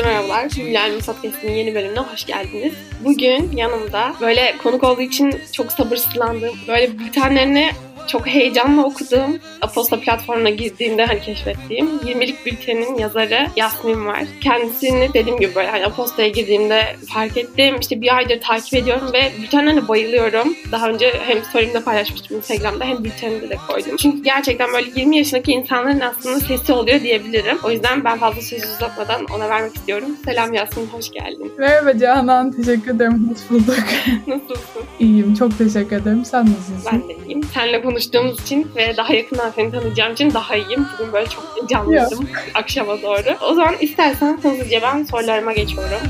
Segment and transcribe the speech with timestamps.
[0.00, 0.50] Herkese merhabalar.
[0.56, 2.74] Hülyal Podcast'in yeni bölümüne hoş geldiniz.
[3.04, 7.70] Bugün yanımda böyle konuk olduğu için çok sabırsızlandığım, böyle bültenlerini
[8.08, 14.22] çok heyecanla okuduğum, Aposta platformuna girdiğimde hani keşfettiğim 20'lik bültenin yazarı Yasmin var.
[14.40, 17.76] Kendisini dediğim gibi böyle hani Aposta'ya girdiğimde fark ettim.
[17.80, 20.54] İşte bir aydır takip ediyorum ve bültenlerine bayılıyorum.
[20.72, 23.96] Daha önce hem story'imde paylaşmıştım Instagram'da hem bültenimde de koydum.
[23.96, 27.58] Çünkü gerçekten böyle 20 yaşındaki insanların aslında sesi oluyor diyebilirim.
[27.64, 30.16] O yüzden ben fazla söz uzatmadan ona vermek istiyorum.
[30.24, 31.52] Selam Yasmin, hoş geldin.
[31.58, 33.30] Merhaba Canan, teşekkür ederim.
[33.30, 33.76] Hoş bulduk.
[34.26, 34.82] Nasılsın?
[35.00, 36.24] İyiyim, çok teşekkür ederim.
[36.24, 36.92] Sen nasılsın?
[36.92, 37.42] Ben de iyiyim.
[37.54, 40.86] Seninle konuştuğumuz için ve daha yakından seni tanıyacağım için daha iyiyim.
[40.98, 43.36] Bugün böyle çok heyecanlıydım akşama doğru.
[43.40, 46.00] O zaman istersen hızlıca ben sorularıma geçiyorum.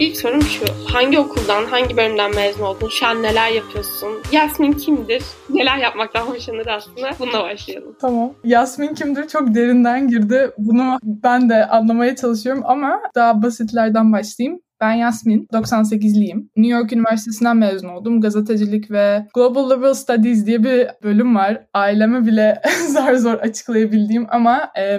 [0.00, 0.64] İlk sorum şu.
[0.92, 2.88] Hangi okuldan, hangi bölümden mezun oldun?
[2.88, 4.08] Şu an neler yapıyorsun?
[4.32, 5.22] Yasmin kimdir?
[5.50, 7.10] Neler yapmaktan hoşlanır aslında?
[7.18, 7.96] Bununla başlayalım.
[8.00, 8.32] Tamam.
[8.44, 9.28] Yasmin kimdir?
[9.28, 10.50] Çok derinden girdi.
[10.58, 14.60] Bunu ben de anlamaya çalışıyorum ama daha basitlerden başlayayım.
[14.80, 16.48] Ben Yasmin, 98'liyim.
[16.56, 18.20] New York Üniversitesi'nden mezun oldum.
[18.20, 21.66] Gazetecilik ve Global Liberal Studies diye bir bölüm var.
[21.74, 24.98] Aileme bile zar zor açıklayabildiğim ama e,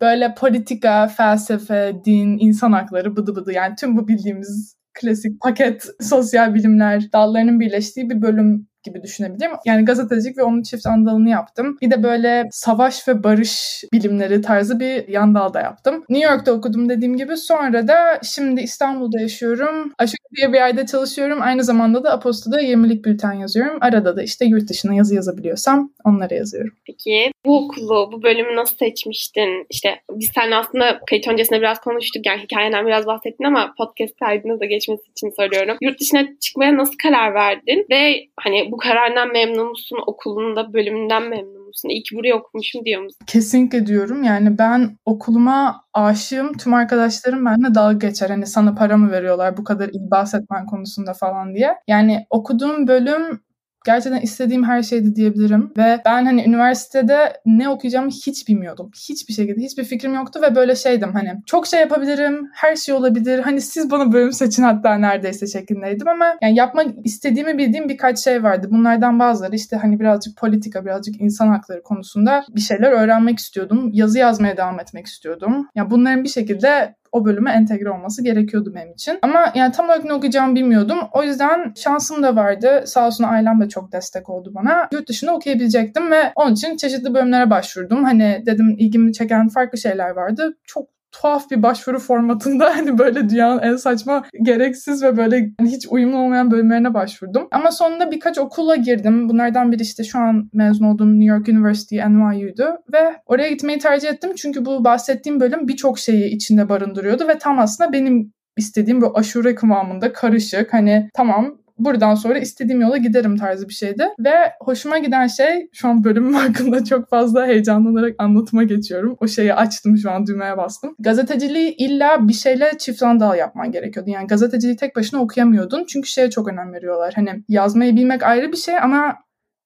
[0.00, 3.52] böyle politika, felsefe, din, insan hakları bıdı bıdı.
[3.52, 9.50] Yani tüm bu bildiğimiz klasik paket sosyal bilimler dallarının birleştiği bir bölüm gibi düşünebilirim.
[9.66, 11.78] Yani gazetecilik ve onun çift andalını yaptım.
[11.82, 16.04] Bir de böyle savaş ve barış bilimleri tarzı bir yan dal da yaptım.
[16.08, 17.36] New York'ta okudum dediğim gibi.
[17.36, 19.92] Sonra da şimdi İstanbul'da yaşıyorum.
[19.98, 21.38] Aşık diye bir yerde çalışıyorum.
[21.42, 23.78] Aynı zamanda da Aposta'da 20'lik bülten yazıyorum.
[23.80, 26.72] Arada da işte yurt dışına yazı yazabiliyorsam onlara yazıyorum.
[26.86, 29.66] Peki bu okulu, bu bölümü nasıl seçmiştin?
[29.70, 32.26] İşte biz seninle aslında kayıt öncesinde biraz konuştuk.
[32.26, 35.76] Yani hikayenden biraz bahsettin ama podcast kaydına da geçmesi için soruyorum.
[35.80, 37.86] Yurt dışına çıkmaya nasıl karar verdin?
[37.90, 39.98] Ve hani bu bu karardan memnun musun?
[40.06, 41.88] Okulunda, bölümünden memnun musun?
[41.88, 43.18] İyi ki buraya okumuşum diyor musun?
[43.26, 44.22] Kesinlikle diyorum.
[44.22, 46.52] Yani ben okuluma aşığım.
[46.52, 48.30] Tüm arkadaşlarım benimle dalga geçer.
[48.30, 51.74] Hani sana para mı veriyorlar bu kadar iyi bahsetmen konusunda falan diye.
[51.88, 53.40] Yani okuduğum bölüm
[53.86, 55.72] gerçekten istediğim her şeydi diyebilirim.
[55.76, 58.90] Ve ben hani üniversitede ne okuyacağımı hiç bilmiyordum.
[59.08, 63.38] Hiçbir şekilde hiçbir fikrim yoktu ve böyle şeydim hani çok şey yapabilirim, her şey olabilir.
[63.38, 68.42] Hani siz bana bölüm seçin hatta neredeyse şeklindeydim ama yani yapmak istediğimi bildiğim birkaç şey
[68.42, 68.68] vardı.
[68.70, 73.90] Bunlardan bazıları işte hani birazcık politika, birazcık insan hakları konusunda bir şeyler öğrenmek istiyordum.
[73.92, 75.52] Yazı yazmaya devam etmek istiyordum.
[75.52, 79.18] Ya yani bunların bir şekilde o bölüme entegre olması gerekiyordu benim için.
[79.22, 80.98] Ama yani tam olarak ne okuyacağımı bilmiyordum.
[81.12, 82.82] O yüzden şansım da vardı.
[82.86, 84.88] Sağ olsun ailem de çok destek oldu bana.
[84.92, 88.04] Yurt dışında okuyabilecektim ve onun için çeşitli bölümlere başvurdum.
[88.04, 90.56] Hani dedim ilgimi çeken farklı şeyler vardı.
[90.64, 95.86] Çok tuhaf bir başvuru formatında hani böyle dünyanın en saçma, gereksiz ve böyle hani hiç
[95.90, 97.48] uyumlu olmayan bölümlerine başvurdum.
[97.50, 99.28] Ama sonunda birkaç okula girdim.
[99.28, 104.08] Bunlardan biri işte şu an mezun olduğum New York University NYU'du ve oraya gitmeyi tercih
[104.08, 109.18] ettim çünkü bu bahsettiğim bölüm birçok şeyi içinde barındırıyordu ve tam aslında benim istediğim bu
[109.18, 114.08] aşure kıvamında karışık hani tamam buradan sonra istediğim yola giderim tarzı bir şeydi.
[114.18, 119.16] Ve hoşuma giden şey şu an bölümüm hakkında çok fazla heyecanlanarak anlatıma geçiyorum.
[119.20, 120.94] O şeyi açtım şu an düğmeye bastım.
[120.98, 124.10] Gazeteciliği illa bir şeyle çift dal yapman gerekiyordu.
[124.10, 125.84] Yani gazeteciliği tek başına okuyamıyordun.
[125.88, 127.12] Çünkü şeye çok önem veriyorlar.
[127.16, 129.16] Hani yazmayı bilmek ayrı bir şey ama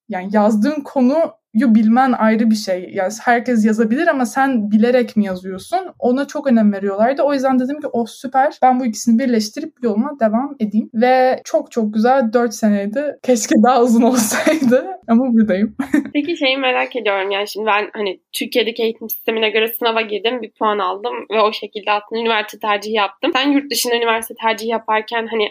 [0.09, 2.91] yani yazdığın konu yu bilmen ayrı bir şey.
[2.93, 5.79] Yani herkes yazabilir ama sen bilerek mi yazıyorsun?
[5.99, 7.23] Ona çok önem veriyorlardı.
[7.23, 8.59] O yüzden dedim ki oh, süper.
[8.63, 10.91] Ben bu ikisini birleştirip yoluma devam edeyim.
[10.95, 13.19] Ve çok çok güzel 4 seneydi.
[13.23, 15.77] Keşke daha uzun olsaydı ama buradayım.
[16.15, 17.31] Peki şeyi merak ediyorum.
[17.31, 20.43] Yani şimdi ben hani Türkiye'deki eğitim sistemine göre sınava girdim.
[20.43, 23.31] Bir puan aldım ve o şekilde aslında üniversite tercihi yaptım.
[23.35, 25.51] Sen yurt dışında üniversite tercihi yaparken hani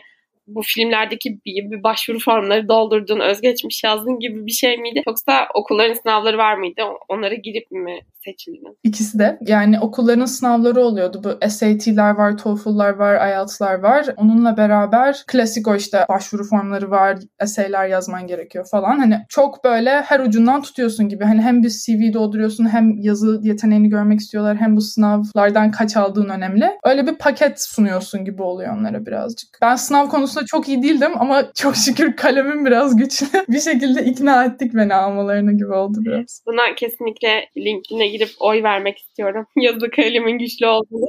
[0.55, 5.01] bu filmlerdeki gibi başvuru formları doldurdun, özgeçmiş yazdın gibi bir şey miydi?
[5.07, 6.81] Yoksa okulların sınavları var mıydı?
[7.09, 8.77] Onlara girip mi seçildin?
[8.83, 9.37] İkisi de.
[9.41, 11.21] Yani okulların sınavları oluyordu.
[11.23, 14.05] Bu SAT'ler var, TOEFL'lar var, IELTS'lar var.
[14.17, 18.99] Onunla beraber klasik o işte başvuru formları var, essay'ler yazman gerekiyor falan.
[18.99, 21.23] Hani çok böyle her ucundan tutuyorsun gibi.
[21.23, 26.29] Hani hem bir CV dolduruyorsun hem yazı yeteneğini görmek istiyorlar hem bu sınavlardan kaç aldığın
[26.29, 26.69] önemli.
[26.83, 29.49] Öyle bir paket sunuyorsun gibi oluyor onlara birazcık.
[29.61, 33.27] Ben sınav konusunda konusunda çok iyi değildim ama çok şükür kalemim biraz güçlü.
[33.49, 36.43] bir şekilde ikna ettik beni almalarına gibi oldu biraz.
[36.47, 39.45] Buna kesinlikle LinkedIn'e girip oy vermek istiyorum.
[39.55, 41.05] Yazı kalemin güçlü olduğunu.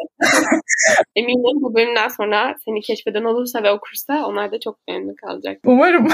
[1.16, 5.58] Eminim bu bölümden sonra seni keşfeden olursa ve okursa onlar da çok memnun kalacak.
[5.64, 6.08] Umarım.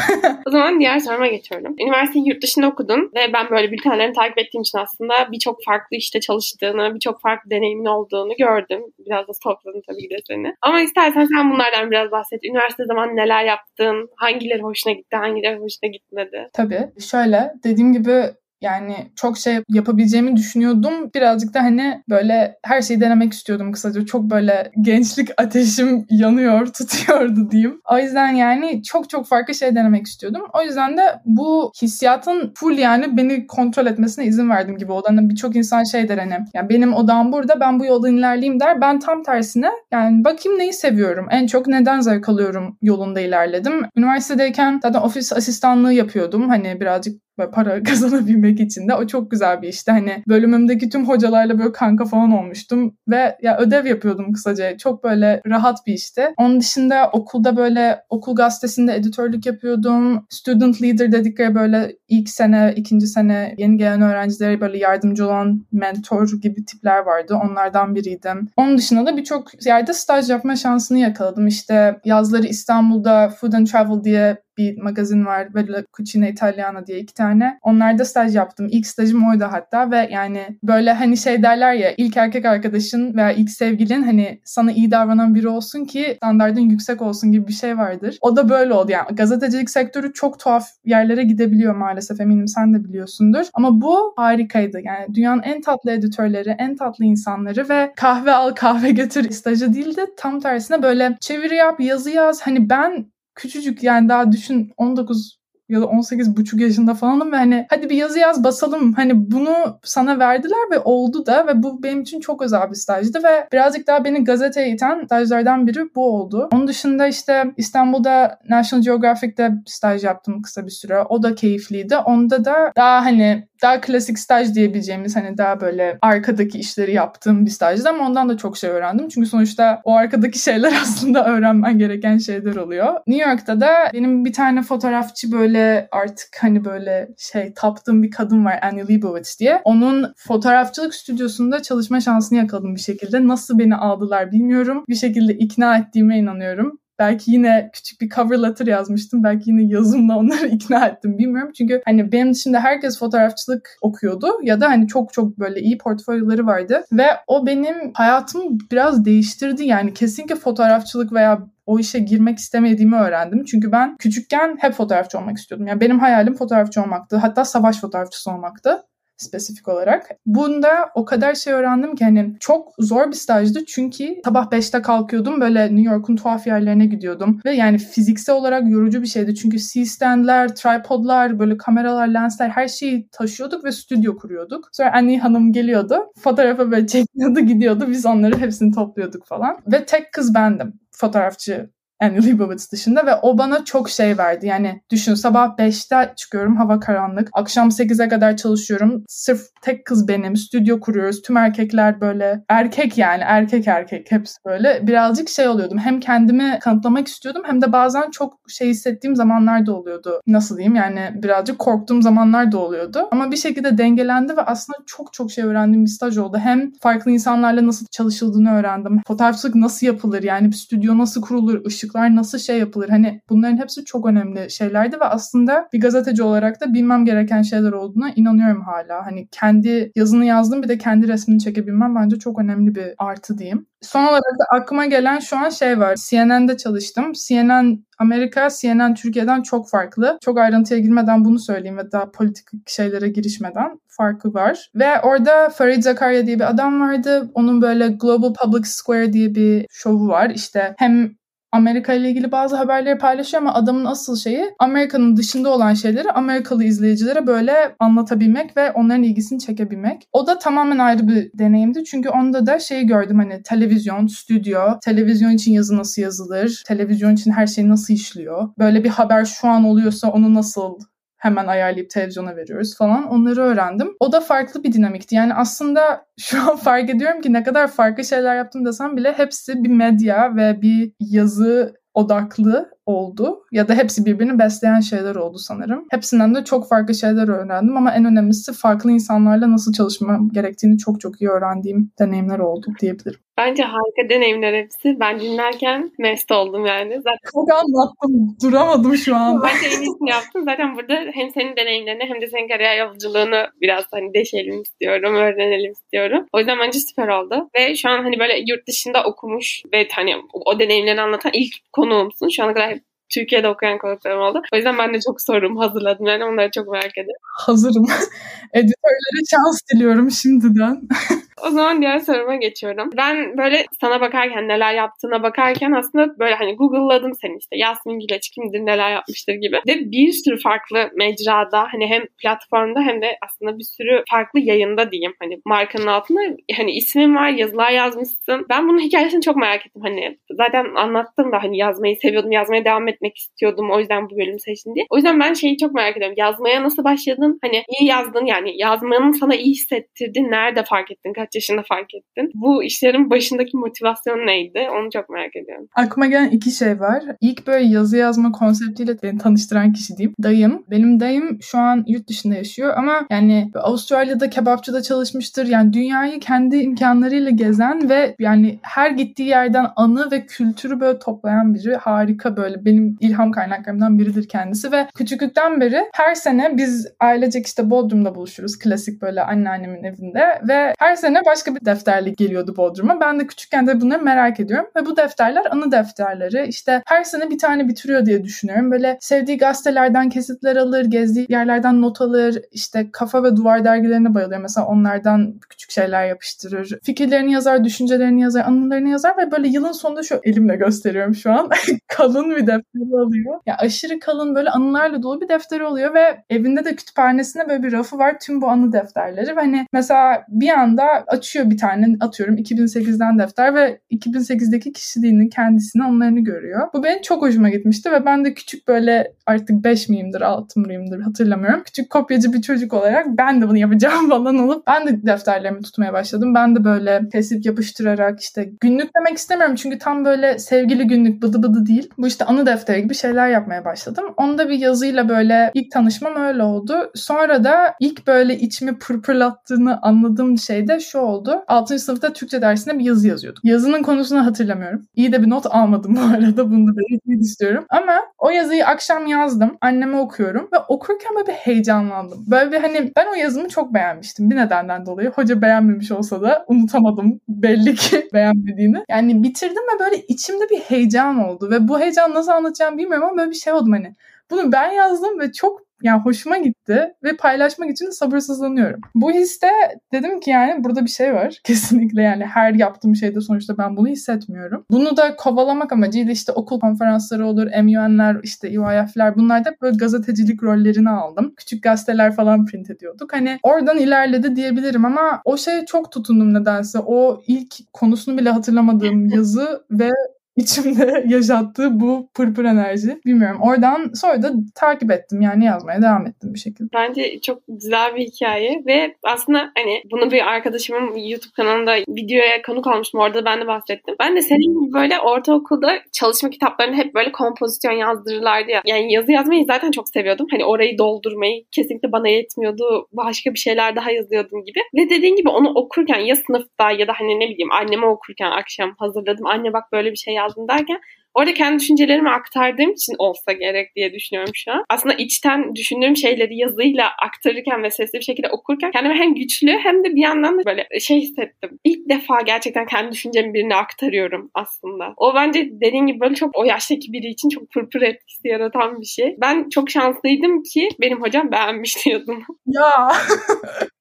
[0.47, 1.75] o zaman diğer soruma geçiyorum.
[1.81, 6.21] Üniversiteyi yurt dışında okudun ve ben böyle bültenlerini takip ettiğim için aslında birçok farklı işte
[6.21, 8.81] çalıştığını, birçok farklı deneyimin olduğunu gördüm.
[9.07, 10.55] Biraz da topladım tabii ki de seni.
[10.63, 12.45] Ama istersen sen bunlardan biraz bahset.
[12.45, 14.09] Üniversite zaman falan neler yaptın?
[14.17, 16.49] Hangileri hoşuna gitti, hangileri hoşuna gitmedi?
[16.53, 16.91] Tabii.
[17.01, 18.23] Şöyle dediğim gibi
[18.61, 21.11] yani çok şey yapabileceğimi düşünüyordum.
[21.15, 24.07] Birazcık da hani böyle her şeyi denemek istiyordum kısaca.
[24.07, 27.81] Çok böyle gençlik ateşim yanıyor, tutuyordu diyeyim.
[27.93, 30.43] O yüzden yani çok çok farklı şey denemek istiyordum.
[30.55, 35.05] O yüzden de bu hissiyatın full yani beni kontrol etmesine izin verdim gibi oldu.
[35.09, 38.81] Hani birçok insan şey der hani yani benim odam burada ben bu yoldan ilerleyeyim der.
[38.81, 41.27] Ben tam tersine yani bakayım neyi seviyorum.
[41.31, 43.83] En çok neden zevk alıyorum yolunda ilerledim.
[43.97, 46.49] Üniversitedeyken zaten ofis asistanlığı yapıyordum.
[46.49, 49.91] Hani birazcık böyle para kazanabilmek için de o çok güzel bir işti.
[49.91, 54.77] Hani bölümümdeki tüm hocalarla böyle kanka falan olmuştum ve ya ödev yapıyordum kısaca.
[54.77, 56.23] Çok böyle rahat bir işti.
[56.37, 60.27] Onun dışında okulda böyle okul gazetesinde editörlük yapıyordum.
[60.31, 66.29] Student leader dedikleri böyle ilk sene, ikinci sene yeni gelen öğrencilere böyle yardımcı olan mentor
[66.43, 67.39] gibi tipler vardı.
[67.45, 68.49] Onlardan biriydim.
[68.57, 71.47] Onun dışında da birçok yerde staj yapma şansını yakaladım.
[71.47, 75.55] İşte yazları İstanbul'da Food and Travel diye bir magazin var.
[75.55, 77.59] Böyle Cucina Italiana diye iki tane.
[77.63, 78.69] Onlarda staj yaptım.
[78.71, 83.33] İlk stajım oydu hatta ve yani böyle hani şey derler ya ilk erkek arkadaşın veya
[83.33, 87.79] ilk sevgilin hani sana iyi davranan biri olsun ki standartın yüksek olsun gibi bir şey
[87.79, 88.19] vardır.
[88.21, 88.93] O da böyle oldu.
[88.93, 93.47] Yani gazetecilik sektörü çok tuhaf yerlere gidebiliyor maalesef eminim sen de biliyorsundur.
[93.55, 94.81] Ama bu harikaydı.
[94.85, 99.97] Yani dünyanın en tatlı editörleri, en tatlı insanları ve kahve al kahve götür stajı değil
[99.97, 102.41] de tam tersine böyle çeviri yap, yazı yaz.
[102.43, 103.07] Hani ben
[103.37, 107.97] küçücük yani daha düşün 19 ya da 18 buçuk yaşında falanım ve hani hadi bir
[107.97, 108.93] yazı yaz basalım.
[108.93, 113.19] Hani bunu sana verdiler ve oldu da ve bu benim için çok özel bir stajdı
[113.25, 116.49] ve birazcık daha beni gazeteye iten stajlardan biri bu oldu.
[116.53, 121.03] Onun dışında işte İstanbul'da National Geographic'te staj yaptım kısa bir süre.
[121.03, 121.97] O da keyifliydi.
[121.97, 127.51] Onda da daha hani daha klasik staj diyebileceğimiz hani daha böyle arkadaki işleri yaptığım bir
[127.51, 129.09] stajdı ama ondan da çok şey öğrendim.
[129.09, 132.95] Çünkü sonuçta o arkadaki şeyler aslında öğrenmen gereken şeyler oluyor.
[133.07, 135.56] New York'ta da benim bir tane fotoğrafçı böyle
[135.93, 139.61] artık hani böyle şey taptığım bir kadın var Annie Leibovitz diye.
[139.65, 143.27] Onun fotoğrafçılık stüdyosunda çalışma şansını yakaladım bir şekilde.
[143.27, 144.85] Nasıl beni aldılar bilmiyorum.
[144.89, 146.79] Bir şekilde ikna ettiğime inanıyorum.
[146.99, 149.25] Belki yine küçük bir cover letter yazmıştım.
[149.25, 151.53] Belki yine yazımla onları ikna ettim bilmiyorum.
[151.59, 156.47] Çünkü hani benim dışında herkes fotoğrafçılık okuyordu ya da hani çok çok böyle iyi portfolyoları
[156.47, 159.65] vardı ve o benim hayatımı biraz değiştirdi.
[159.65, 163.45] Yani kesinlikle fotoğrafçılık veya o işe girmek istemediğimi öğrendim.
[163.45, 165.67] Çünkü ben küçükken hep fotoğrafçı olmak istiyordum.
[165.67, 167.17] Yani benim hayalim fotoğrafçı olmaktı.
[167.17, 168.83] Hatta savaş fotoğrafçısı olmaktı
[169.17, 170.11] spesifik olarak.
[170.27, 175.41] Bunda o kadar şey öğrendim ki hani çok zor bir stajdı çünkü sabah 5'te kalkıyordum
[175.41, 180.55] böyle New York'un tuhaf yerlerine gidiyordum ve yani fiziksel olarak yorucu bir şeydi çünkü C-standler,
[180.55, 184.69] tripodlar, böyle kameralar, lensler her şeyi taşıyorduk ve stüdyo kuruyorduk.
[184.73, 190.13] Sonra Annie Hanım geliyordu, fotoğrafa böyle çekiyordu gidiyordu biz onları hepsini topluyorduk falan ve tek
[190.13, 191.71] kız bendim fotoğrafçı
[192.01, 194.47] Annie Leibovitz dışında ve o bana çok şey verdi.
[194.47, 197.29] Yani düşün sabah 5'te çıkıyorum hava karanlık.
[197.33, 199.05] Akşam 8'e kadar çalışıyorum.
[199.09, 200.37] Sırf tek kız benim.
[200.37, 201.23] Stüdyo kuruyoruz.
[201.23, 204.87] Tüm erkekler böyle erkek yani erkek erkek hepsi böyle.
[204.87, 205.79] Birazcık şey oluyordum.
[205.79, 210.21] Hem kendimi kanıtlamak istiyordum hem de bazen çok şey hissettiğim zamanlar da oluyordu.
[210.27, 213.09] Nasıl diyeyim yani birazcık korktuğum zamanlar da oluyordu.
[213.13, 216.39] Ama bir şekilde dengelendi ve aslında çok çok şey öğrendiğim bir staj oldu.
[216.39, 219.01] Hem farklı insanlarla nasıl çalışıldığını öğrendim.
[219.07, 222.89] Fotoğrafçılık nasıl yapılır yani bir stüdyo nasıl kurulur, ışık ışıklar nasıl şey yapılır?
[222.89, 227.73] Hani bunların hepsi çok önemli şeylerdi ve aslında bir gazeteci olarak da bilmem gereken şeyler
[227.73, 229.07] olduğuna inanıyorum hala.
[229.07, 233.67] Hani kendi yazını yazdım bir de kendi resmini çekebilmem bence çok önemli bir artı diyeyim.
[233.81, 235.97] Son olarak da aklıma gelen şu an şey var.
[236.09, 237.13] CNN'de çalıştım.
[237.13, 240.19] CNN Amerika, CNN Türkiye'den çok farklı.
[240.25, 244.71] Çok ayrıntıya girmeden bunu söyleyeyim ve daha politik şeylere girişmeden farkı var.
[244.75, 247.31] Ve orada Farid Zakaria diye bir adam vardı.
[247.35, 250.31] Onun böyle Global Public Square diye bir şovu var.
[250.31, 251.17] İşte hem
[251.53, 256.65] Amerika ile ilgili bazı haberleri paylaşıyor ama adamın asıl şeyi Amerika'nın dışında olan şeyleri Amerikalı
[256.65, 260.09] izleyicilere böyle anlatabilmek ve onların ilgisini çekebilmek.
[260.13, 261.85] O da tamamen ayrı bir deneyimdi.
[261.85, 267.31] Çünkü onda da şeyi gördüm hani televizyon, stüdyo, televizyon için yazı nasıl yazılır, televizyon için
[267.31, 268.49] her şey nasıl işliyor.
[268.59, 270.79] Böyle bir haber şu an oluyorsa onu nasıl
[271.27, 273.07] hemen ayarlayıp televizyona veriyoruz falan.
[273.07, 273.89] Onları öğrendim.
[274.01, 275.15] O da farklı bir dinamikti.
[275.15, 279.65] Yani aslında şu an fark ediyorum ki ne kadar farklı şeyler yaptım desem bile hepsi
[279.65, 285.85] bir medya ve bir yazı odaklı oldu ya da hepsi birbirini besleyen şeyler oldu sanırım.
[285.91, 291.01] Hepsinden de çok farklı şeyler öğrendim ama en önemlisi farklı insanlarla nasıl çalışmam gerektiğini çok
[291.01, 293.21] çok iyi öğrendiğim deneyimler oldu diyebilirim.
[293.37, 295.01] Bence harika deneyimler hepsi.
[295.01, 296.97] Ben dinlerken mest oldum yani.
[296.97, 297.31] Zaten...
[297.33, 298.37] Çok anlattım.
[298.43, 299.43] Duramadım şu an.
[299.45, 300.45] Bence en iyisini yaptım.
[300.45, 305.73] Zaten burada hem senin deneyimlerini hem de senin kariyer yolculuğunu biraz hani deşelim istiyorum, öğrenelim
[305.73, 306.27] istiyorum.
[306.33, 307.51] O yüzden bence süper oldu.
[307.59, 312.29] Ve şu an hani böyle yurt dışında okumuş ve hani o deneyimlerini anlatan ilk konuğumsun.
[312.29, 312.79] Şu ana kadar
[313.15, 314.43] Türkiye'de okuyan konuklarım oldu.
[314.53, 316.07] O yüzden ben de çok sorum hazırladım.
[316.07, 317.23] Yani onları çok merak ediyorum.
[317.47, 317.87] Hazırım.
[318.55, 320.81] Editörlere şans diliyorum şimdiden.
[321.43, 322.91] O zaman diğer soruma geçiyorum.
[322.97, 328.31] Ben böyle sana bakarken neler yaptığına bakarken aslında böyle hani Google'ladım seni işte Yasmin Güleç
[328.31, 329.57] kimdir neler yapmıştır gibi.
[329.69, 334.93] Ve bir sürü farklı mecrada hani hem platformda hem de aslında bir sürü farklı yayında
[334.93, 335.15] diyeyim.
[335.23, 336.21] Hani markanın altında
[336.57, 338.47] hani ismin var yazılar yazmışsın.
[338.51, 339.83] Ben bunun hikayesini çok merak ettim.
[339.85, 343.71] Hani zaten anlattım da hani yazmayı seviyordum yazmaya devam etmek istiyordum.
[343.71, 344.87] O yüzden bu bölümü seçtim diye.
[344.91, 346.17] O yüzden ben şeyi çok merak ediyorum.
[346.19, 347.39] Yazmaya nasıl başladın?
[347.43, 350.31] Hani iyi yazdın yani yazmanın sana iyi hissettirdi.
[350.31, 351.13] Nerede fark ettin?
[351.35, 352.31] Yaşında fark ettin?
[352.35, 354.69] Bu işlerin başındaki motivasyon neydi?
[354.73, 355.69] Onu çok merak ediyorum.
[355.75, 357.03] Aklıma gelen iki şey var.
[357.21, 360.15] İlk böyle yazı yazma konseptiyle beni tanıştıran kişi diyeyim.
[360.23, 360.65] Dayım.
[360.71, 365.47] Benim dayım şu an yurt dışında yaşıyor ama yani Avustralya'da kebapçıda çalışmıştır.
[365.47, 371.55] Yani dünyayı kendi imkanlarıyla gezen ve yani her gittiği yerden anı ve kültürü böyle toplayan
[371.55, 371.77] biri.
[371.77, 377.71] Harika böyle benim ilham kaynaklarımdan biridir kendisi ve küçüklükten beri her sene biz ailecek işte
[377.71, 378.59] Bodrum'da buluşuruz.
[378.59, 383.01] Klasik böyle anneannemin evinde ve her sene başka bir defterle geliyordu Bodrum'a.
[383.01, 384.67] Ben de küçükken de bunları merak ediyorum.
[384.77, 386.47] Ve bu defterler anı defterleri.
[386.49, 388.71] İşte her sene bir tane bitiriyor diye düşünüyorum.
[388.71, 392.43] Böyle sevdiği gazetelerden kesitler alır, gezdiği yerlerden not alır.
[392.53, 394.41] İşte kafa ve duvar dergilerine bayılıyor.
[394.41, 396.79] Mesela onlardan küçük şeyler yapıştırır.
[396.83, 401.51] Fikirlerini yazar, düşüncelerini yazar, anılarını yazar ve böyle yılın sonunda şu elimle gösteriyorum şu an.
[401.89, 403.41] kalın bir defteri oluyor.
[403.47, 407.73] Ya aşırı kalın böyle anılarla dolu bir defteri oluyor ve evinde de kütüphanesinde böyle bir
[407.73, 408.17] rafı var.
[408.21, 409.33] Tüm bu anı defterleri.
[409.33, 416.21] Hani mesela bir anda açıyor bir tane atıyorum 2008'den defter ve 2008'deki kişiliğini kendisini onlarını
[416.21, 416.69] görüyor.
[416.75, 421.01] Bu benim çok hoşuma gitmişti ve ben de küçük böyle artık 5 miyimdir 6 mıyımdır
[421.01, 421.63] hatırlamıyorum.
[421.65, 425.93] Küçük kopyacı bir çocuk olarak ben de bunu yapacağım falan olup ben de defterlerimi tutmaya
[425.93, 426.35] başladım.
[426.35, 431.43] Ben de böyle kesip yapıştırarak işte günlük demek istemiyorum çünkü tam böyle sevgili günlük bıdı
[431.43, 431.91] bıdı değil.
[431.99, 434.05] Bu işte anı defteri gibi şeyler yapmaya başladım.
[434.17, 436.91] Onda bir yazıyla böyle ilk tanışmam öyle oldu.
[436.95, 441.45] Sonra da ilk böyle içimi pırpırlattığını anladığım şey de şu oldu.
[441.49, 441.79] 6.
[441.79, 443.41] sınıfta Türkçe dersinde bir yazı yazıyordum.
[443.45, 444.87] Yazının konusunu hatırlamıyorum.
[444.95, 446.51] İyi de bir not almadım bu arada.
[446.51, 447.67] Bunu da belirtmek istiyorum.
[447.69, 449.57] Ama o yazıyı akşam yazdım.
[449.61, 452.25] Anneme okuyorum ve okurken böyle bir heyecanlandım.
[452.27, 455.11] Böyle bir hani ben o yazımı çok beğenmiştim bir nedenden dolayı.
[455.11, 458.85] Hoca beğenmemiş olsa da unutamadım belli ki beğenmediğini.
[458.89, 463.19] Yani bitirdim ve böyle içimde bir heyecan oldu ve bu heyecan nasıl anlatacağım bilmiyorum ama
[463.19, 463.95] böyle bir şey oldum hani.
[464.31, 468.81] Bunu ben yazdım ve çok yani hoşuma gitti ve paylaşmak için sabırsızlanıyorum.
[468.95, 469.49] Bu histe
[469.93, 471.41] dedim ki yani burada bir şey var.
[471.45, 474.65] Kesinlikle yani her yaptığım şeyde sonuçta ben bunu hissetmiyorum.
[474.71, 480.43] Bunu da kovalamak amacıyla işte okul konferansları olur, MUN'ler, işte EYF'ler bunlar da böyle gazetecilik
[480.43, 481.33] rollerini aldım.
[481.37, 483.13] Küçük gazeteler falan print ediyorduk.
[483.13, 486.79] Hani oradan ilerledi diyebilirim ama o şeye çok tutundum nedense.
[486.87, 489.91] O ilk konusunu bile hatırlamadığım yazı ve
[490.37, 493.01] içimde yaşattığı bu pırpır enerji.
[493.07, 493.41] Bilmiyorum.
[493.43, 495.21] Oradan sonra da takip ettim.
[495.21, 496.69] Yani yazmaya devam ettim bir şekilde.
[496.75, 502.67] Bence çok güzel bir hikaye ve aslında hani bunu bir arkadaşımın YouTube kanalında videoya konuk
[502.67, 503.01] olmuştum.
[503.01, 503.95] Orada ben de bahsettim.
[504.01, 508.63] Ben de senin gibi böyle ortaokulda çalışma kitaplarını hep böyle kompozisyon yazdırırlardı ya.
[508.67, 510.27] Yani yazı yazmayı zaten çok seviyordum.
[510.31, 512.87] Hani orayı doldurmayı kesinlikle bana yetmiyordu.
[512.93, 514.59] Başka bir şeyler daha yazıyordum gibi.
[514.75, 518.75] Ve dediğin gibi onu okurken ya sınıfta ya da hani ne bileyim anneme okurken akşam
[518.79, 519.27] hazırladım.
[519.27, 520.81] Anne bak böyle bir şey yaz yazdım derken
[521.15, 524.65] orada kendi düşüncelerimi aktardığım için olsa gerek diye düşünüyorum şu an.
[524.71, 529.85] Aslında içten düşündüğüm şeyleri yazıyla aktarırken ve sesli bir şekilde okurken kendimi hem güçlü hem
[529.85, 531.59] de bir yandan da böyle şey hissettim.
[531.65, 534.95] İlk defa gerçekten kendi düşüncemi birine aktarıyorum aslında.
[534.97, 538.87] O bence dediğin gibi böyle çok o yaştaki biri için çok pırpır etkisi yaratan bir
[538.87, 539.17] şey.
[539.21, 542.23] Ben çok şanslıydım ki benim hocam beğenmiş diyordum.
[542.47, 542.89] Ya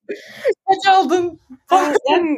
[0.68, 1.40] Kaç aldın?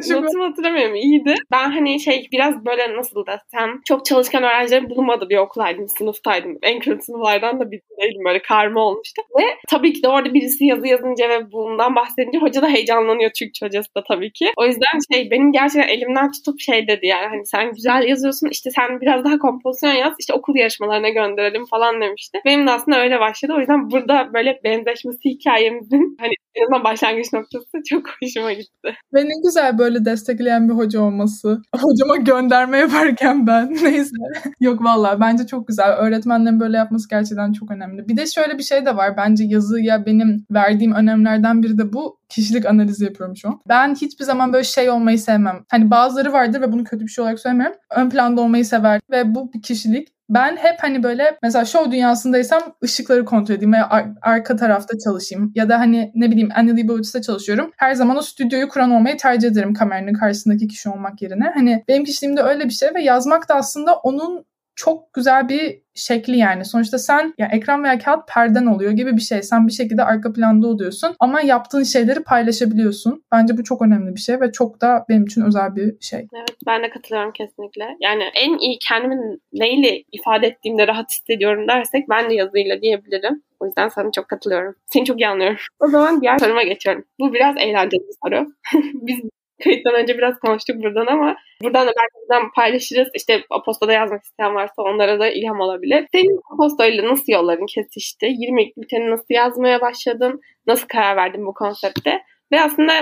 [0.10, 0.96] notumu hatırlamıyorum.
[0.96, 1.36] iyiydi.
[1.52, 5.88] Ben hani şey biraz böyle nasıl desem çok çalışkan öğrencilerin bulunmadığı bir okuldaydım.
[5.88, 6.58] Sınıftaydım.
[6.62, 8.26] En kötü sınıflardan da bir değilim.
[8.26, 9.22] Böyle karma olmuştu.
[9.40, 13.32] Ve tabii ki de orada birisi yazı yazınca ve bundan bahsedince hoca da heyecanlanıyor.
[13.40, 14.52] Türkçe hocası da tabii ki.
[14.58, 18.72] O yüzden şey benim gerçekten elimden tutup şey dedi yani hani sen güzel yazıyorsun işte
[18.72, 22.42] sen biraz daha kompozisyon yaz işte okul yarışmalarına gönderelim falan demişti.
[22.46, 23.54] Benim de aslında öyle başladı.
[23.58, 28.96] O yüzden burada böyle benzeşmesi hikayemizin hani en başlangıç noktası çok hoşuma gitti.
[29.14, 31.62] Ve ne güzel böyle destekleyen bir hoca olması.
[31.76, 34.16] Hocama gönderme yaparken ben neyse.
[34.60, 35.92] Yok valla bence çok güzel.
[35.92, 38.08] Öğretmenlerin böyle yapması gerçekten çok önemli.
[38.08, 39.18] Bir de şöyle bir şey de var.
[39.18, 43.60] Bence yazıya benim verdiğim önemlerden biri de bu kişilik analizi yapıyorum şu an.
[43.70, 45.64] Ben hiçbir zaman böyle şey olmayı sevmem.
[45.72, 47.76] Hani bazıları vardır ve bunu kötü bir şey olarak söylemiyorum.
[47.96, 50.17] Ön planda olmayı sever ve bu bir kişilik.
[50.30, 55.52] Ben hep hani böyle mesela show dünyasındaysam ışıkları kontrol edeyim veya ar- arka tarafta çalışayım.
[55.56, 57.72] Ya da hani ne bileyim Annie Leibovitz'te çalışıyorum.
[57.78, 61.52] Her zaman o stüdyoyu kuran olmayı tercih ederim kameranın karşısındaki kişi olmak yerine.
[61.54, 64.46] Hani benim kişiliğimde öyle bir şey ve yazmak da aslında onun
[64.78, 66.66] çok güzel bir şekli yani.
[66.66, 69.44] Sonuçta sen ya ekran veya kağıt perden oluyor gibi bir şey.
[69.44, 73.24] Sen bir şekilde arka planda oluyorsun ama yaptığın şeyleri paylaşabiliyorsun.
[73.32, 76.20] Bence bu çok önemli bir şey ve çok da benim için özel bir şey.
[76.20, 77.98] Evet ben de katılıyorum kesinlikle.
[78.00, 83.44] Yani en iyi kendimi neyle ifade ettiğimde rahat hissediyorum dersek ben de yazıyla diyebilirim.
[83.60, 84.76] O yüzden sana çok katılıyorum.
[84.86, 85.58] Seni çok iyi anlıyorum.
[85.80, 87.06] O zaman diğer soruma geçiyorum.
[87.20, 88.48] Bu biraz eğlenceli bir soru.
[88.94, 89.20] Biz
[89.64, 93.08] kayıttan önce biraz konuştuk buradan ama buradan da belki paylaşırız.
[93.16, 96.08] İşte Aposto'da yazmak isteyen varsa onlara da ilham olabilir.
[96.12, 98.26] Senin Aposto'yla nasıl yolların kesişti?
[98.26, 100.42] 20 bülteni nasıl yazmaya başladın?
[100.68, 102.22] Nasıl karar verdin bu konsepte?
[102.52, 102.94] Ve aslında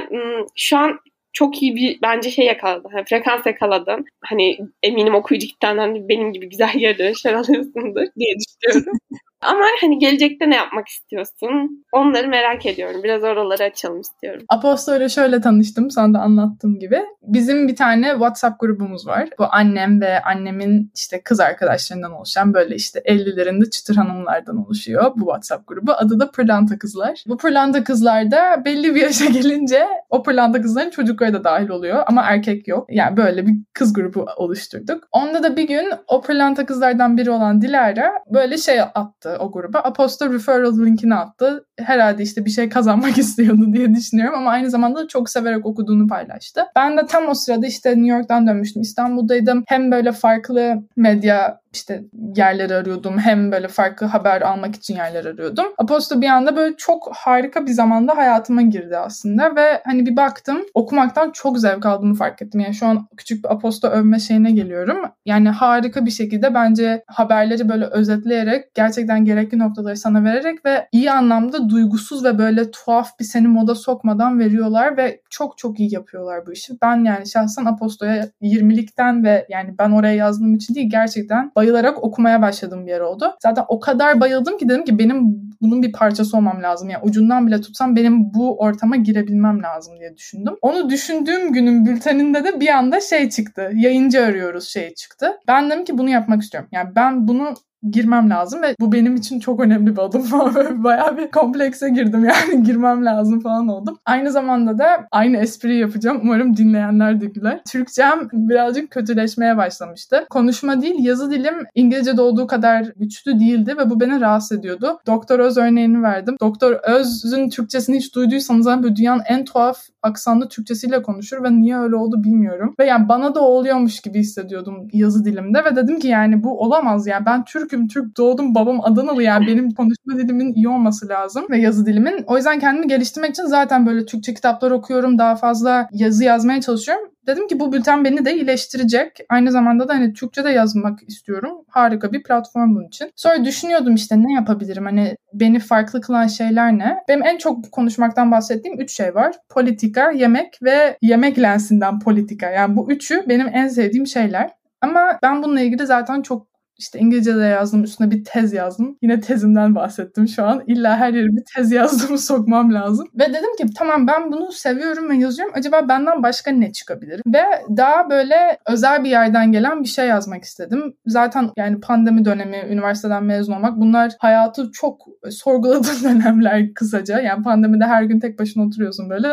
[0.56, 1.00] şu an
[1.34, 2.90] çok iyi bir bence şey yakaladın.
[2.94, 4.06] Hani frekans yakaladın.
[4.26, 8.98] Hani eminim okuyucu kitlenden benim gibi güzel geri dönüşler alıyorsundur diye düşünüyorum.
[9.46, 11.86] Ama hani gelecekte ne yapmak istiyorsun?
[11.92, 13.04] Onları merak ediyorum.
[13.04, 14.46] Biraz oraları açalım istiyorum.
[14.50, 15.92] Aposto ile şöyle tanıştım.
[15.92, 17.00] Sana da anlattığım gibi.
[17.22, 19.30] Bizim bir tane WhatsApp grubumuz var.
[19.40, 25.20] Bu annem ve annemin işte kız arkadaşlarından oluşan böyle işte 50'lerinde çıtır hanımlardan oluşuyor bu
[25.20, 25.92] WhatsApp grubu.
[25.92, 27.24] Adı da Pırlanta Kızlar.
[27.28, 32.04] Bu Pırlanta Kızlar da belli bir yaşa gelince o Pırlanta Kızların çocukları da dahil oluyor
[32.08, 32.88] ama erkek yok.
[32.90, 35.04] Yani böyle bir kız grubu oluşturduk.
[35.12, 39.80] Onda da bir gün o Pırlanta Kızlardan biri olan Dilara böyle şey attı o gruba.
[39.80, 41.66] Aposto referral linkini attı.
[41.80, 46.08] Herhalde işte bir şey kazanmak istiyordu diye düşünüyorum ama aynı zamanda da çok severek okuduğunu
[46.08, 46.62] paylaştı.
[46.76, 48.82] Ben de tam o sırada işte New York'tan dönmüştüm.
[48.82, 49.64] İstanbul'daydım.
[49.68, 52.04] Hem böyle farklı medya işte
[52.36, 53.18] yerleri arıyordum.
[53.18, 55.66] Hem böyle farklı haber almak için yerler arıyordum.
[55.78, 60.58] Aposto bir anda böyle çok harika bir zamanda hayatıma girdi aslında ve hani bir baktım
[60.74, 62.60] okumaktan çok zevk aldığımı fark ettim.
[62.60, 64.98] Yani şu an küçük bir Aposto övme şeyine geliyorum.
[65.26, 71.12] Yani harika bir şekilde bence haberleri böyle özetleyerek gerçekten gerekli noktaları sana vererek ve iyi
[71.12, 76.46] anlamda duygusuz ve böyle tuhaf bir seni moda sokmadan veriyorlar ve çok çok iyi yapıyorlar
[76.48, 76.74] bu işi.
[76.82, 82.42] Ben yani şahsen Aposto'ya 20'likten ve yani ben oraya yazdığım için değil gerçekten bayılarak okumaya
[82.42, 83.36] başladığım bir yer oldu.
[83.40, 86.90] Zaten o kadar bayıldım ki dedim ki benim bunun bir parçası olmam lazım.
[86.90, 90.56] Yani ucundan bile tutsam benim bu ortama girebilmem lazım diye düşündüm.
[90.62, 93.72] Onu düşündüğüm günün bülteninde de bir anda şey çıktı.
[93.76, 95.32] Yayıncı arıyoruz şey çıktı.
[95.48, 96.70] Ben dedim ki bunu yapmak istiyorum.
[96.72, 97.54] Yani ben bunu
[97.92, 100.84] girmem lazım ve bu benim için çok önemli bir adım falan.
[100.84, 103.98] Bayağı bir komplekse girdim yani girmem lazım falan oldum.
[104.06, 106.20] Aynı zamanda da aynı espriyi yapacağım.
[106.24, 107.62] Umarım dinleyenler de güler.
[107.72, 110.26] Türkçem birazcık kötüleşmeye başlamıştı.
[110.30, 115.00] Konuşma değil yazı dilim İngilizce olduğu kadar güçlü değildi ve bu beni rahatsız ediyordu.
[115.08, 116.36] Doktor Öz örneğini verdim.
[116.42, 121.96] Doktor Öz'ün Türkçesini hiç duyduysanız böyle dünyanın en tuhaf aksanlı Türkçesiyle konuşur ve niye öyle
[121.96, 122.76] oldu bilmiyorum.
[122.80, 127.08] Ve yani bana da oluyormuş gibi hissediyordum yazı dilimde ve dedim ki yani bu olamaz
[127.08, 131.58] yani ben Türk'üm Türk doğdum babam Adanalı yani benim konuşma dilimin iyi olması lazım ve
[131.58, 132.24] yazı dilimin.
[132.28, 137.15] O yüzden kendimi geliştirmek için zaten böyle Türkçe kitaplar okuyorum daha fazla yazı yazmaya çalışıyorum
[137.28, 139.20] Dedim ki bu bülten beni de iyileştirecek.
[139.30, 141.66] Aynı zamanda da hani Türkçe de yazmak istiyorum.
[141.70, 143.12] Harika bir platform bunun için.
[143.16, 144.86] Sonra düşünüyordum işte ne yapabilirim?
[144.86, 146.98] Hani beni farklı kılan şeyler ne?
[147.08, 149.36] Benim en çok konuşmaktan bahsettiğim üç şey var.
[149.50, 152.50] Politika, yemek ve yemek lensinden politika.
[152.50, 154.52] Yani bu üçü benim en sevdiğim şeyler.
[154.82, 158.98] Ama ben bununla ilgili zaten çok işte İngilizce'de yazdım, üstüne bir tez yazdım.
[159.02, 160.64] Yine tezimden bahsettim şu an.
[160.68, 163.08] İlla her yere bir tez yazdığımı sokmam lazım.
[163.14, 165.54] Ve dedim ki tamam ben bunu seviyorum ve yazıyorum.
[165.58, 167.22] Acaba benden başka ne çıkabilir?
[167.28, 167.44] Ve
[167.78, 170.94] daha böyle özel bir yerden gelen bir şey yazmak istedim.
[171.06, 177.20] Zaten yani pandemi dönemi, üniversiteden mezun olmak bunlar hayatı çok sorguladığım dönemler kısaca.
[177.20, 179.28] Yani pandemide her gün tek başına oturuyorsun böyle.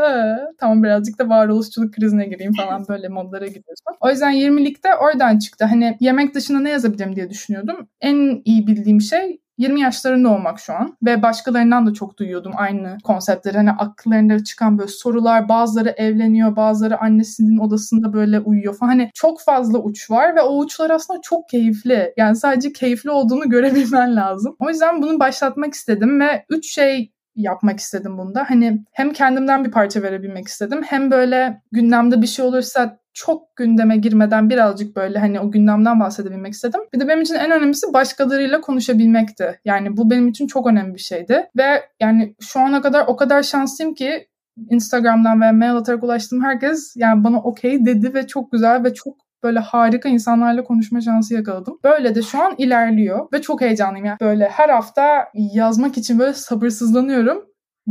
[0.59, 3.93] Tamam birazcık da varoluşçuluk krizine gireyim falan böyle modlara gidiyorsun.
[4.01, 5.65] O yüzden 20'likte oradan çıktı.
[5.65, 7.89] Hani yemek dışında ne yazabilirim diye düşünüyordum.
[8.01, 12.99] En iyi bildiğim şey 20 yaşlarında olmak şu an ve başkalarından da çok duyuyordum aynı
[13.05, 13.57] konseptleri.
[13.57, 18.91] Hani akıllarında çıkan böyle sorular bazıları evleniyor bazıları annesinin odasında böyle uyuyor falan.
[18.91, 22.13] Hani çok fazla uç var ve o uçlar aslında çok keyifli.
[22.17, 24.57] Yani sadece keyifli olduğunu görebilmen lazım.
[24.59, 28.45] O yüzden bunu başlatmak istedim ve 3 şey yapmak istedim bunda.
[28.51, 33.97] Hani hem kendimden bir parça verebilmek istedim hem böyle gündemde bir şey olursa çok gündeme
[33.97, 36.81] girmeden birazcık böyle hani o gündemden bahsedebilmek istedim.
[36.95, 39.61] Bir de benim için en önemlisi başkalarıyla konuşabilmekti.
[39.65, 41.47] Yani bu benim için çok önemli bir şeydi.
[41.57, 44.29] Ve yani şu ana kadar o kadar şanslıyım ki
[44.71, 49.17] Instagram'dan ve mail atarak ulaştığım herkes yani bana okey dedi ve çok güzel ve çok
[49.43, 51.79] böyle harika insanlarla konuşma şansı yakaladım.
[51.85, 54.07] Böyle de şu an ilerliyor ve çok heyecanlıyım.
[54.07, 57.45] Yani böyle her hafta yazmak için böyle sabırsızlanıyorum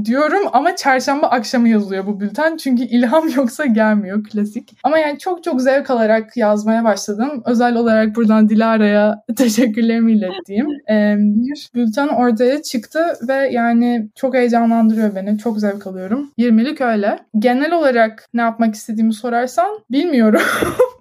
[0.05, 2.57] diyorum ama çarşamba akşamı yazılıyor bu bülten.
[2.57, 4.77] Çünkü ilham yoksa gelmiyor klasik.
[4.83, 7.43] Ama yani çok çok zevk alarak yazmaya başladım.
[7.45, 10.67] Özel olarak buradan Dilara'ya teşekkürlerimi ilettiğim
[11.45, 15.37] bir bülten ortaya çıktı ve yani çok heyecanlandırıyor beni.
[15.37, 16.31] Çok zevk alıyorum.
[16.39, 17.19] 20'lik öyle.
[17.39, 20.41] Genel olarak ne yapmak istediğimi sorarsan bilmiyorum.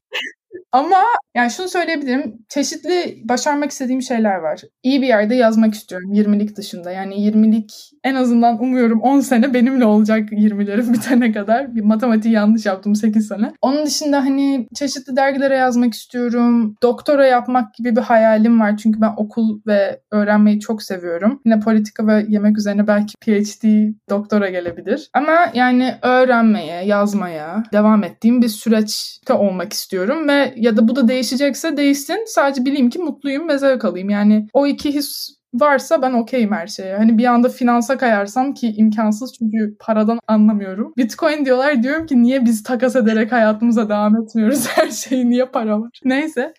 [0.73, 0.99] Ama
[1.35, 2.39] yani şunu söyleyebilirim.
[2.49, 4.61] Çeşitli başarmak istediğim şeyler var.
[4.83, 6.91] İyi bir yerde yazmak istiyorum 20'lik dışında.
[6.91, 11.75] Yani 20'lik en azından umuyorum 10 sene benimle olacak 20'lerim bitene kadar.
[11.75, 13.53] Bir matematiği yanlış yaptım 8 sene.
[13.63, 16.75] Onun dışında hani çeşitli dergilere yazmak istiyorum.
[16.83, 18.77] Doktora yapmak gibi bir hayalim var.
[18.77, 21.41] Çünkü ben okul ve öğrenmeyi çok seviyorum.
[21.45, 23.65] Yine politika ve yemek üzerine belki PhD
[24.11, 25.11] doktora gelebilir.
[25.15, 31.09] Ama yani öğrenmeye, yazmaya devam ettiğim bir süreçte olmak istiyorum ve ya da bu da
[31.09, 32.25] değişecekse değişsin.
[32.27, 34.11] Sadece bileyim ki mutluyum ve zevk alayım.
[34.11, 36.97] Yani o iki his varsa ben okeyim her şeye.
[36.97, 40.93] Hani bir anda finansa kayarsam ki imkansız çünkü paradan anlamıyorum.
[40.97, 45.81] Bitcoin diyorlar diyorum ki niye biz takas ederek hayatımıza devam etmiyoruz her şeyi niye para
[45.81, 46.01] var.
[46.05, 46.55] Neyse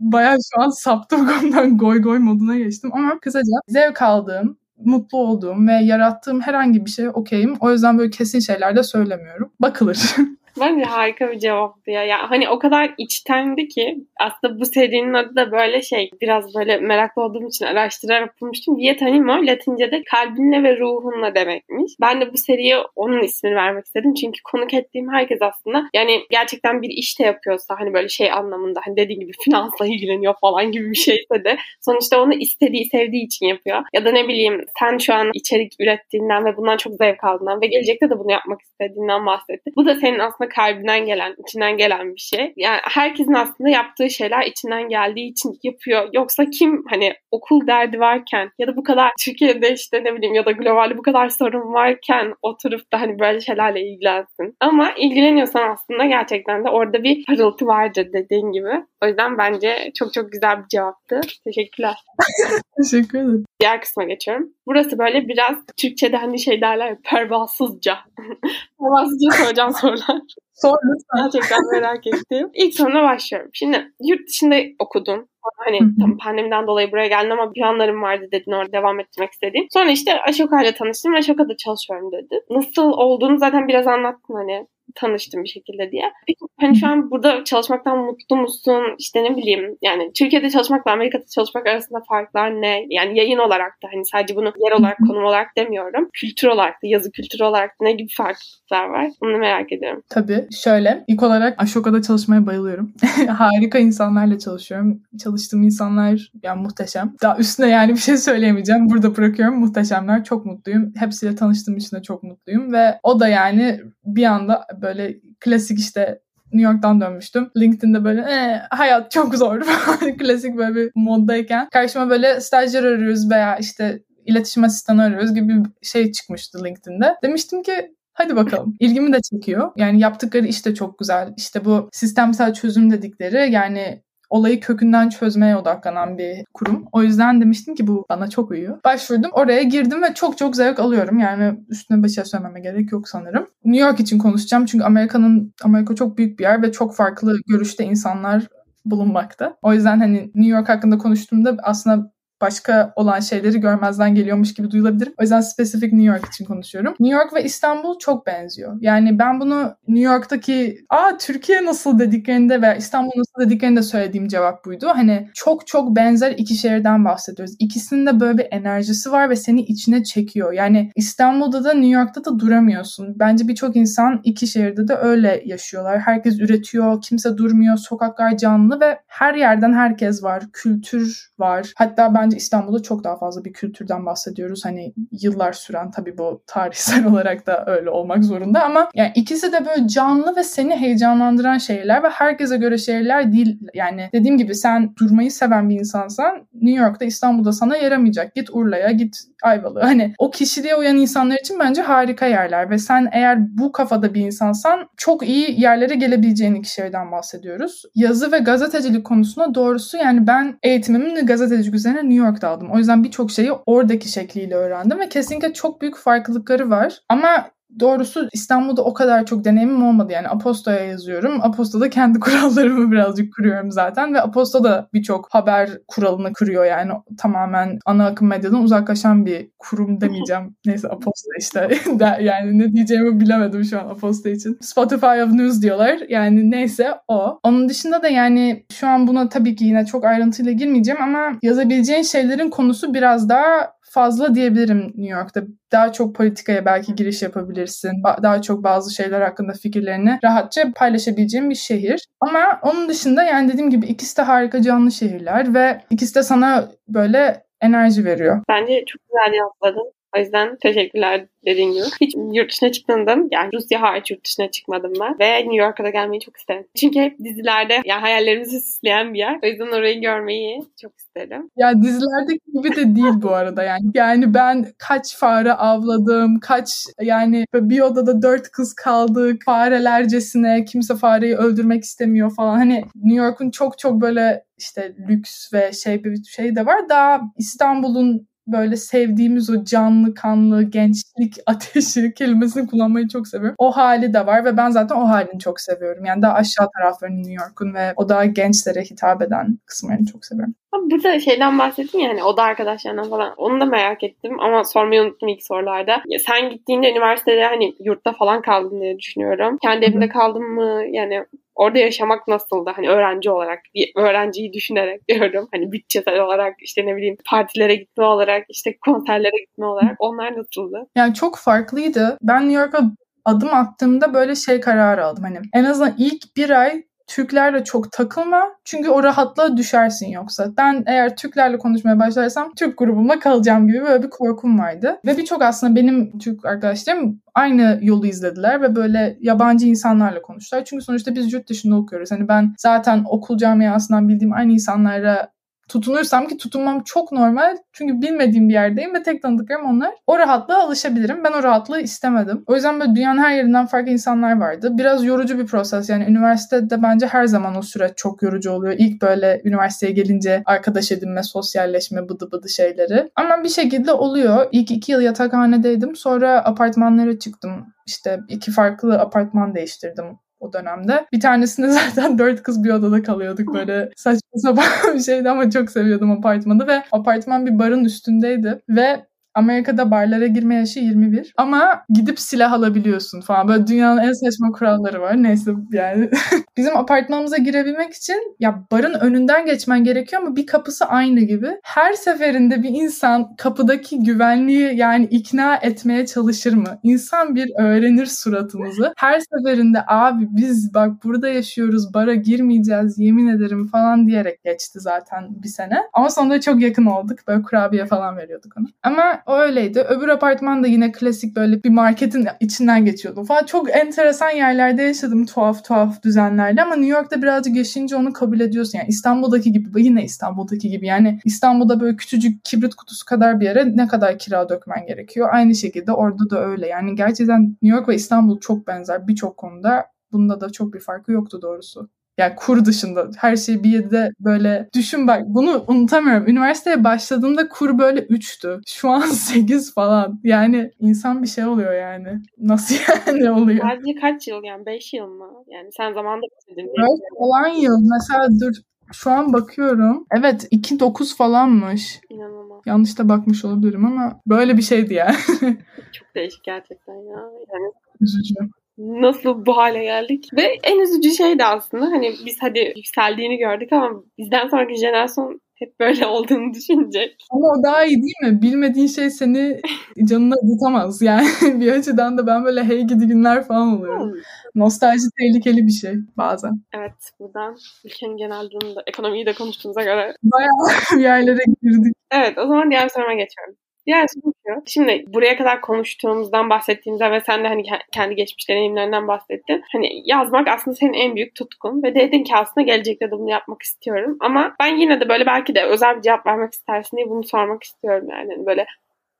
[0.00, 5.66] bayağı şu an saptım konudan goy goy moduna geçtim ama kısaca zevk aldığım mutlu olduğum
[5.66, 7.56] ve yarattığım herhangi bir şey okeyim.
[7.60, 9.52] O yüzden böyle kesin şeyler de söylemiyorum.
[9.60, 10.16] Bakılır.
[10.60, 12.04] Bence harika bir cevaptı ya.
[12.04, 12.30] ya.
[12.30, 17.22] Hani o kadar içtendi ki aslında bu serinin adı da böyle şey biraz böyle meraklı
[17.22, 18.76] olduğum için araştırarak bulmuştum.
[18.76, 21.92] Viet Animo Latince'de kalbinle ve ruhunla demekmiş.
[22.00, 24.14] Ben de bu seriye onun ismini vermek istedim.
[24.14, 28.96] Çünkü konuk ettiğim herkes aslında yani gerçekten bir işte yapıyorsa hani böyle şey anlamında hani
[28.96, 33.82] dediğim gibi finansla ilgileniyor falan gibi bir şeyse de sonuçta onu istediği, sevdiği için yapıyor.
[33.92, 37.66] Ya da ne bileyim sen şu an içerik ürettiğinden ve bundan çok zevk aldığından ve
[37.66, 39.70] gelecekte de bunu yapmak istediğinden bahsetti.
[39.76, 42.52] Bu da senin aslında aslında kalbinden gelen, içinden gelen bir şey.
[42.56, 46.08] Yani herkesin aslında yaptığı şeyler içinden geldiği için yapıyor.
[46.12, 50.46] Yoksa kim hani okul derdi varken ya da bu kadar Türkiye'de işte ne bileyim ya
[50.46, 54.56] da globalde bu kadar sorun varken oturup da hani böyle şeylerle ilgilensin.
[54.60, 58.84] Ama ilgileniyorsan aslında gerçekten de orada bir parıltı vardır dediğin gibi.
[59.04, 61.20] O yüzden bence çok çok güzel bir cevaptı.
[61.44, 61.94] Teşekkürler.
[62.82, 63.44] Teşekkür ederim.
[63.62, 64.52] Diğer kısma geçiyorum.
[64.66, 67.98] Burası böyle biraz Türkçe'de hani şey derler pervasızca.
[68.80, 70.20] pervasızca soracağım sorular.
[70.52, 71.22] Sor lütfen.
[71.22, 72.50] Gerçekten merak ettim.
[72.54, 73.50] İlk soruna başlıyorum.
[73.52, 75.28] Şimdi yurt dışında okudun.
[75.56, 79.66] Hani tam pandemiden dolayı buraya geldim ama planlarım vardı dedin orada devam ettirmek istediğim.
[79.70, 82.40] Sonra işte Ashoka ile tanıştım ve Ashoka'da çalışıyorum dedi.
[82.50, 86.12] Nasıl olduğunu zaten biraz anlattın hani tanıştım bir şekilde diye.
[86.60, 88.82] Hani şu an burada çalışmaktan mutlu musun?
[88.98, 92.86] İşte ne bileyim yani Türkiye'de çalışmakla Amerika'da çalışmak arasında farklar ne?
[92.90, 96.08] Yani yayın olarak da hani sadece bunu yer olarak konum olarak demiyorum.
[96.12, 99.10] Kültür olarak da yazı kültürü olarak da ne gibi farklılıklar var?
[99.22, 100.02] Bunu merak ediyorum.
[100.08, 102.92] Tabii şöyle ilk olarak Ashoka'da çalışmaya bayılıyorum.
[103.28, 105.02] Harika insanlarla çalışıyorum.
[105.24, 107.14] Çalıştığım insanlar yani muhteşem.
[107.22, 108.90] Daha üstüne yani bir şey söyleyemeyeceğim.
[108.90, 109.58] Burada bırakıyorum.
[109.58, 110.24] Muhteşemler.
[110.24, 110.92] Çok mutluyum.
[110.96, 116.20] Hepsiyle tanıştığım için de çok mutluyum ve o da yani bir anda böyle klasik işte
[116.52, 117.50] New York'tan dönmüştüm.
[117.56, 119.60] LinkedIn'de böyle e, hayat çok zor
[120.18, 125.70] klasik böyle bir moddayken karşıma böyle stajyer arıyoruz veya işte iletişim asistanı arıyoruz gibi bir
[125.82, 127.14] şey çıkmıştı LinkedIn'de.
[127.22, 128.76] Demiştim ki Hadi bakalım.
[128.80, 129.72] İlgimi de çekiyor.
[129.76, 131.34] Yani yaptıkları iş de çok güzel.
[131.36, 136.84] İşte bu sistemsel çözüm dedikleri yani olayı kökünden çözmeye odaklanan bir kurum.
[136.92, 138.78] O yüzden demiştim ki bu bana çok uyuyor.
[138.84, 139.30] Başvurdum.
[139.34, 141.18] Oraya girdim ve çok çok zevk alıyorum.
[141.18, 143.46] Yani üstüne bir şey söylememe gerek yok sanırım.
[143.64, 147.84] New York için konuşacağım çünkü Amerika'nın Amerika çok büyük bir yer ve çok farklı görüşte
[147.84, 148.48] insanlar
[148.84, 149.56] bulunmakta.
[149.62, 152.11] O yüzden hani New York hakkında konuştuğumda aslında
[152.42, 155.12] başka olan şeyleri görmezden geliyormuş gibi duyulabilir.
[155.18, 156.94] O yüzden spesifik New York için konuşuyorum.
[157.00, 158.76] New York ve İstanbul çok benziyor.
[158.80, 164.64] Yani ben bunu New York'taki aa Türkiye nasıl dediklerinde veya İstanbul nasıl dediklerinde söylediğim cevap
[164.64, 164.88] buydu.
[164.94, 167.54] Hani çok çok benzer iki şehirden bahsediyoruz.
[167.58, 170.52] İkisinin de böyle bir enerjisi var ve seni içine çekiyor.
[170.52, 173.18] Yani İstanbul'da da New York'ta da duramıyorsun.
[173.18, 175.98] Bence birçok insan iki şehirde de öyle yaşıyorlar.
[175.98, 180.42] Herkes üretiyor, kimse durmuyor, sokaklar canlı ve her yerden herkes var.
[180.52, 181.72] Kültür var.
[181.76, 184.64] Hatta bence bence İstanbul'da çok daha fazla bir kültürden bahsediyoruz.
[184.64, 189.66] Hani yıllar süren tabii bu tarihsel olarak da öyle olmak zorunda ama yani ikisi de
[189.66, 193.58] böyle canlı ve seni heyecanlandıran şeyler ve herkese göre şeyler değil.
[193.74, 198.34] Yani dediğim gibi sen durmayı seven bir insansan New York'ta İstanbul'da sana yaramayacak.
[198.34, 199.86] Git Urla'ya git Ayvalık'a.
[199.86, 204.20] Hani o kişiliğe uyan insanlar için bence harika yerler ve sen eğer bu kafada bir
[204.20, 207.82] insansan çok iyi yerlere gelebileceğin iki şeyden bahsediyoruz.
[207.94, 212.70] Yazı ve gazetecilik konusunda doğrusu yani ben eğitimimi gazetecilik üzerine New York'ta aldım.
[212.72, 216.98] O yüzden birçok şeyi oradaki şekliyle öğrendim ve kesinlikle çok büyük farklılıkları var.
[217.08, 220.12] Ama Doğrusu İstanbul'da o kadar çok deneyimim olmadı.
[220.12, 221.40] Yani Aposto'ya yazıyorum.
[221.42, 224.14] Aposto'da kendi kurallarımı birazcık kuruyorum zaten.
[224.14, 226.64] Ve Aposto da birçok haber kuralını kuruyor.
[226.64, 230.56] Yani tamamen ana akım medyadan uzaklaşan bir kurum demeyeceğim.
[230.66, 231.68] Neyse Aposto işte.
[232.20, 234.58] yani ne diyeceğimi bilemedim şu an Aposto için.
[234.60, 235.98] Spotify of News diyorlar.
[236.08, 237.38] Yani neyse o.
[237.42, 242.02] Onun dışında da yani şu an buna tabii ki yine çok ayrıntıyla girmeyeceğim ama yazabileceğin
[242.02, 245.42] şeylerin konusu biraz daha fazla diyebilirim New York'ta.
[245.72, 247.92] Daha çok politikaya belki giriş yapabilirsin.
[248.22, 252.06] Daha çok bazı şeyler hakkında fikirlerini rahatça paylaşabileceğin bir şehir.
[252.20, 256.68] Ama onun dışında yani dediğim gibi ikisi de harika canlı şehirler ve ikisi de sana
[256.88, 258.42] böyle enerji veriyor.
[258.48, 259.92] Bence çok güzel yapladın.
[260.16, 261.84] O yüzden teşekkürler dediğin gibi.
[262.00, 263.28] Hiç yurt dışına çıkmadım.
[263.32, 265.18] Yani Rusya hariç yurt dışına çıkmadım ben.
[265.18, 266.66] Ve New York'a da gelmeyi çok isterim.
[266.76, 269.38] Çünkü hep dizilerde yani hayallerimizi süsleyen bir yer.
[269.42, 271.50] O yüzden orayı görmeyi çok isterim.
[271.56, 273.82] Ya dizilerdeki gibi de değil bu arada yani.
[273.94, 276.68] Yani ben kaç fare avladım, kaç
[277.00, 282.56] yani bir odada dört kız kaldık, farelercesine kimse fareyi öldürmek istemiyor falan.
[282.56, 286.88] Hani New York'un çok çok böyle işte lüks ve şey bir şey de var.
[286.88, 293.56] Daha İstanbul'un böyle sevdiğimiz o canlı kanlı gençlik ateşi kelimesini kullanmayı çok seviyorum.
[293.58, 296.04] O hali de var ve ben zaten o halini çok seviyorum.
[296.04, 300.54] Yani daha aşağı taraflarını New York'un ve o daha gençlere hitap eden kısımlarını çok seviyorum.
[300.72, 303.34] Burada şeyden bahsettin ya hani oda arkadaşlarından falan.
[303.36, 306.02] Onu da merak ettim ama sormayı unuttum ilk sorularda.
[306.06, 309.58] Ya sen gittiğinde üniversitede hani yurtta falan kaldın diye düşünüyorum.
[309.62, 310.82] Kendi evinde kaldın mı?
[310.90, 312.70] Yani orada yaşamak nasıldı?
[312.76, 315.48] Hani öğrenci olarak, bir öğrenciyi düşünerek diyorum.
[315.52, 320.86] Hani bütçesel olarak işte ne bileyim partilere gitme olarak, işte konserlere gitme olarak onlar nasıldı?
[320.96, 322.18] Yani çok farklıydı.
[322.22, 322.80] Ben New York'a
[323.24, 325.24] adım attığımda böyle şey kararı aldım.
[325.24, 326.82] Hani en azından ilk bir ay
[327.12, 328.42] Türklerle çok takılma.
[328.64, 330.46] Çünkü o rahatlığa düşersin yoksa.
[330.58, 334.98] Ben eğer Türklerle konuşmaya başlarsam Türk grubumla kalacağım gibi böyle bir korkum vardı.
[335.06, 340.64] Ve birçok aslında benim Türk arkadaşlarım aynı yolu izlediler ve böyle yabancı insanlarla konuştular.
[340.64, 342.10] Çünkü sonuçta biz yurt dışında okuyoruz.
[342.10, 345.28] Hani ben zaten okul camiasından bildiğim aynı insanlara
[345.72, 347.56] tutunursam ki tutunmam çok normal.
[347.72, 349.94] Çünkü bilmediğim bir yerdeyim ve tek tanıdıklarım onlar.
[350.06, 351.24] O rahatlığa alışabilirim.
[351.24, 352.44] Ben o rahatlığı istemedim.
[352.46, 354.70] O yüzden böyle dünyanın her yerinden farklı insanlar vardı.
[354.78, 355.90] Biraz yorucu bir proses.
[355.90, 358.74] Yani üniversitede bence her zaman o süreç çok yorucu oluyor.
[358.78, 363.10] İlk böyle üniversiteye gelince arkadaş edinme, sosyalleşme, bıdı bıdı şeyleri.
[363.16, 364.46] Ama bir şekilde oluyor.
[364.52, 365.96] İlk iki yıl yatakhanedeydim.
[365.96, 367.66] Sonra apartmanlara çıktım.
[367.86, 371.06] İşte iki farklı apartman değiştirdim o dönemde.
[371.12, 375.70] Bir tanesinde zaten dört kız bir odada kalıyorduk böyle saçma sapan bir şeydi ama çok
[375.70, 382.20] seviyordum apartmanı ve apartman bir barın üstündeydi ve Amerika'da barlara girme yaşı 21 ama gidip
[382.20, 383.48] silah alabiliyorsun falan.
[383.48, 385.22] Böyle dünyanın en saçma kuralları var.
[385.22, 386.10] Neyse yani.
[386.56, 391.50] Bizim apartmanımıza girebilmek için ya barın önünden geçmen gerekiyor ama bir kapısı aynı gibi.
[391.62, 396.78] Her seferinde bir insan kapıdaki güvenliği yani ikna etmeye çalışır mı?
[396.82, 398.92] İnsan bir öğrenir suratımızı.
[398.96, 405.42] Her seferinde abi biz bak burada yaşıyoruz bara girmeyeceğiz yemin ederim falan diyerek geçti zaten
[405.42, 405.78] bir sene.
[405.92, 407.18] Ama sonunda çok yakın olduk.
[407.28, 408.66] Böyle kurabiye falan veriyorduk ona.
[408.82, 409.80] Ama o öyleydi.
[409.80, 413.46] Öbür apartman da yine klasik böyle bir marketin içinden geçiyordum falan.
[413.46, 418.78] Çok enteresan yerlerde yaşadım tuhaf tuhaf düzenlerde ama New York'ta birazcık yaşayınca onu kabul ediyorsun.
[418.78, 423.76] Yani İstanbul'daki gibi yine İstanbul'daki gibi yani İstanbul'da böyle küçücük kibrit kutusu kadar bir yere
[423.76, 425.28] ne kadar kira dökmen gerekiyor.
[425.32, 426.66] Aynı şekilde orada da öyle.
[426.66, 429.86] Yani gerçekten New York ve İstanbul çok benzer birçok konuda.
[430.12, 431.88] Bunda da çok bir farkı yoktu doğrusu.
[432.22, 436.28] Yani kur dışında her şey bir yerde böyle düşün bak bunu unutamıyorum.
[436.28, 438.60] Üniversiteye başladığımda kur böyle 3'tü.
[438.66, 440.20] Şu an 8 falan.
[440.24, 442.22] Yani insan bir şey oluyor yani.
[442.38, 442.74] Nasıl
[443.06, 443.68] yani oluyor?
[443.70, 445.30] Sadece kaç yıl yani 5 yıl mı?
[445.48, 446.66] Yani sen zamanında bitirdin.
[446.66, 447.78] 5 falan yıl.
[447.80, 448.54] Mesela dur
[448.92, 450.06] şu an bakıyorum.
[450.18, 452.00] Evet 2.9 falanmış.
[452.10, 452.60] İnanılmaz.
[452.66, 455.16] Yanlış da bakmış olabilirim ama böyle bir şeydi yani.
[455.92, 457.18] Çok değişik gerçekten ya.
[457.52, 458.34] Yani Üzücü
[458.78, 460.28] nasıl bu hale geldik?
[460.36, 465.40] Ve en üzücü şey de aslında hani biz hadi yükseldiğini gördük ama bizden sonraki jenerasyon
[465.62, 467.16] hep böyle olduğunu düşünecek.
[467.30, 468.42] Ama o daha iyi değil mi?
[468.42, 469.60] Bilmediğin şey seni
[470.04, 471.02] canına acıtamaz.
[471.02, 471.26] Yani
[471.60, 474.12] bir açıdan da ben böyle hey gidi günler falan oluyorum.
[474.12, 474.20] Hmm.
[474.54, 476.62] Nostalji tehlikeli bir şey bazen.
[476.74, 480.14] Evet buradan ülkenin genel durumunda ekonomiyi de konuştuğumuza göre.
[480.22, 481.94] Bayağı bir yerlere girdik.
[482.10, 483.56] Evet o zaman diğer soruma geçiyorum.
[483.86, 484.62] Diğer soru şu.
[484.66, 489.62] Şimdi buraya kadar konuştuğumuzdan bahsettiğimizde ve sen de hani kendi geçmiş deneyimlerinden bahsettin.
[489.72, 493.62] Hani yazmak aslında senin en büyük tutkun ve dedin ki aslında gelecekte de bunu yapmak
[493.62, 494.16] istiyorum.
[494.20, 497.62] Ama ben yine de böyle belki de özel bir cevap vermek istersin diye bunu sormak
[497.62, 498.34] istiyorum yani.
[498.34, 498.66] Hani böyle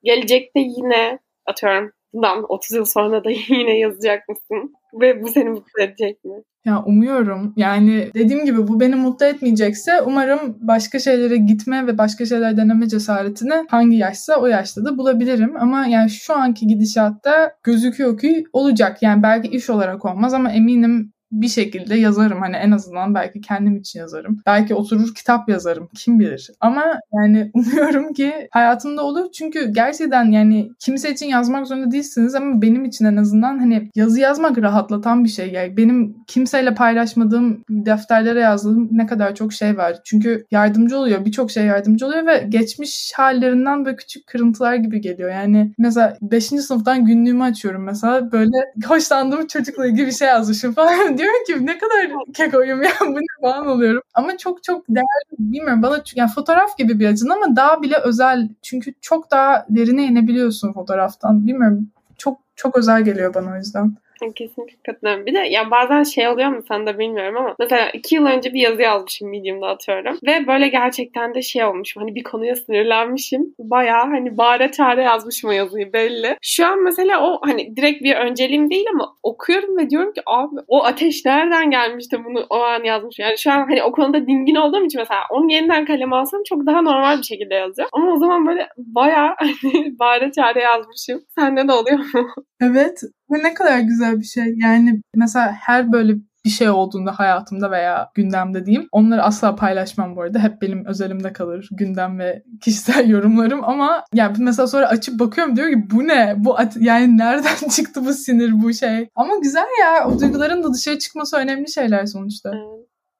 [0.03, 4.73] gelecekte yine atıyorum bundan 30 yıl sonra da yine yazacak mısın?
[4.93, 6.43] Ve bu seni mutlu edecek mi?
[6.65, 7.53] Ya umuyorum.
[7.57, 12.87] Yani dediğim gibi bu beni mutlu etmeyecekse umarım başka şeylere gitme ve başka şeyler deneme
[12.87, 15.53] cesaretini hangi yaşsa o yaşta da bulabilirim.
[15.59, 18.97] Ama yani şu anki gidişatta gözüküyor ki olacak.
[19.01, 22.41] Yani belki iş olarak olmaz ama eminim bir şekilde yazarım.
[22.41, 24.41] Hani en azından belki kendim için yazarım.
[24.45, 25.89] Belki oturur kitap yazarım.
[25.95, 26.49] Kim bilir.
[26.59, 29.31] Ama yani umuyorum ki hayatımda olur.
[29.31, 34.19] Çünkü gerçekten yani kimse için yazmak zorunda değilsiniz ama benim için en azından hani yazı
[34.19, 35.51] yazmak rahatlatan bir şey.
[35.51, 39.97] Yani benim kimseyle paylaşmadığım defterlere yazdığım ne kadar çok şey var.
[40.05, 41.25] Çünkü yardımcı oluyor.
[41.25, 45.29] Birçok şey yardımcı oluyor ve geçmiş hallerinden böyle küçük kırıntılar gibi geliyor.
[45.31, 46.45] Yani mesela 5.
[46.45, 48.31] sınıftan günlüğümü açıyorum mesela.
[48.31, 51.17] Böyle hoşlandığım çocukla ilgili bir şey yazmışım falan.
[51.23, 54.01] Diyorum ki ne kadar kekoyum ya bu ne falan oluyorum.
[54.13, 58.49] Ama çok çok değerli bilmiyorum bana yani fotoğraf gibi bir acın ama daha bile özel.
[58.61, 61.47] Çünkü çok daha derine inebiliyorsun fotoğraftan.
[61.47, 63.95] Bilmiyorum çok çok özel geliyor bana o yüzden.
[64.31, 65.25] Kesinlikle katılıyorum.
[65.25, 68.53] Bir de ya bazen şey oluyor mu sen de bilmiyorum ama mesela iki yıl önce
[68.53, 70.17] bir yazı yazmışım Medium'da atıyorum.
[70.27, 72.03] Ve böyle gerçekten de şey olmuşum.
[72.03, 73.55] Hani bir konuya sinirlenmişim.
[73.59, 76.37] Bayağı hani bağıra çare yazmışım o yazıyı belli.
[76.41, 80.55] Şu an mesela o hani direkt bir önceliğim değil ama okuyorum ve diyorum ki abi
[80.67, 83.19] o ateş nereden gelmişti bunu o an yazmış.
[83.19, 86.65] Yani şu an hani o konuda dingin olduğum için mesela onu yeniden kaleme alsam çok
[86.65, 87.89] daha normal bir şekilde yazacağım.
[87.93, 91.21] Ama o zaman böyle bayağı hani bağıra çare yazmışım.
[91.35, 92.29] Sende de oluyor mu?
[92.63, 93.01] Evet.
[93.31, 94.55] Ve ne kadar güzel bir şey.
[94.57, 96.13] Yani mesela her böyle
[96.45, 98.87] bir şey olduğunda hayatımda veya gündemde diyeyim.
[98.91, 100.39] Onları asla paylaşmam bu arada.
[100.39, 105.69] Hep benim özelimde kalır gündem ve kişisel yorumlarım ama yani mesela sonra açıp bakıyorum diyor
[105.69, 106.35] ki bu ne?
[106.37, 109.09] Bu yani nereden çıktı bu sinir bu şey?
[109.15, 112.51] Ama güzel ya o duyguların da dışarı çıkması önemli şeyler sonuçta.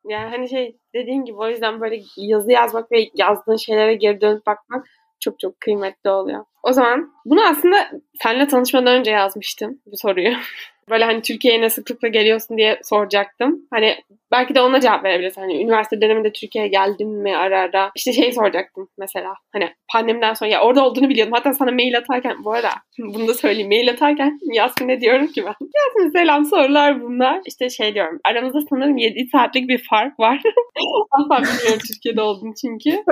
[0.10, 4.46] Yani hani şey dediğin gibi o yüzden böyle yazı yazmak ve yazdığın şeylere geri dönüp
[4.46, 4.86] bakmak
[5.24, 6.46] çok çok kıymetli oluyor.
[6.64, 7.90] O zaman bunu aslında
[8.24, 10.34] seninle tanışmadan önce yazmıştım bu soruyu.
[10.90, 13.68] Böyle hani Türkiye'ye ne sıklıkla geliyorsun diye soracaktım.
[13.72, 13.96] Hani
[14.32, 15.42] belki de ona cevap verebilirsin.
[15.42, 17.92] Hani üniversite döneminde Türkiye'ye geldim mi ara ara.
[17.96, 19.34] İşte şey soracaktım mesela.
[19.54, 21.34] Hani pandemiden sonra ya orada olduğunu biliyordum.
[21.34, 22.70] Hatta sana mail atarken bu arada
[23.00, 23.70] bunu da söyleyeyim.
[23.70, 25.56] Mail atarken Yasmin'e diyorum ki ben.
[25.86, 27.42] Yasmin selam sorular bunlar.
[27.46, 28.20] İşte şey diyorum.
[28.26, 30.42] Aramızda sanırım 7 saatlik bir fark var.
[31.12, 33.04] Asla bilmiyorum Türkiye'de olduğunu çünkü.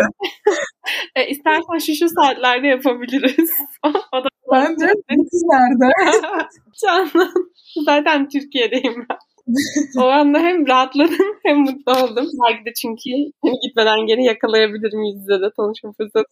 [1.16, 3.52] e, istersen şu şu saatlerde yapabiliriz.
[4.14, 4.86] o da ben de
[5.32, 5.92] kız nerede?
[6.82, 7.32] Canan.
[7.86, 9.18] Zaten Türkiye'deyim ben.
[9.98, 12.26] o anda hem rahatladım hem mutlu oldum.
[12.48, 16.30] Belki de çünkü hani gitmeden geri yakalayabilirim yüzde de tanışma fırsatı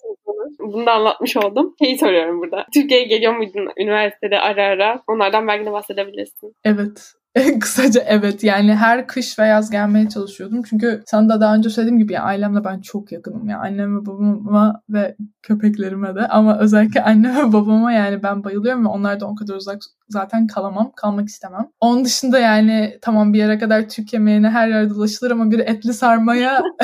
[0.59, 1.75] Bunu da anlatmış oldum.
[1.83, 2.65] Şeyi soruyorum burada.
[2.73, 5.01] Türkiye'ye geliyor muydun üniversitede ara ara?
[5.07, 6.55] Onlardan belki de bahsedebilirsin.
[6.65, 7.13] Evet.
[7.59, 10.63] Kısaca evet yani her kış ve yaz gelmeye çalışıyordum.
[10.63, 13.59] Çünkü sen de daha önce söylediğim gibi ya, ailemle ben çok yakınım ya.
[13.59, 19.29] Anneme babama ve köpeklerime de ama özellikle anne ve babama yani ben bayılıyorum ve onlardan
[19.29, 20.91] o kadar uzak zaten kalamam.
[20.95, 21.69] Kalmak istemem.
[21.79, 25.93] Onun dışında yani tamam bir yere kadar Türk yemeğine her yerde ulaşılır ama bir etli
[25.93, 26.63] sarmaya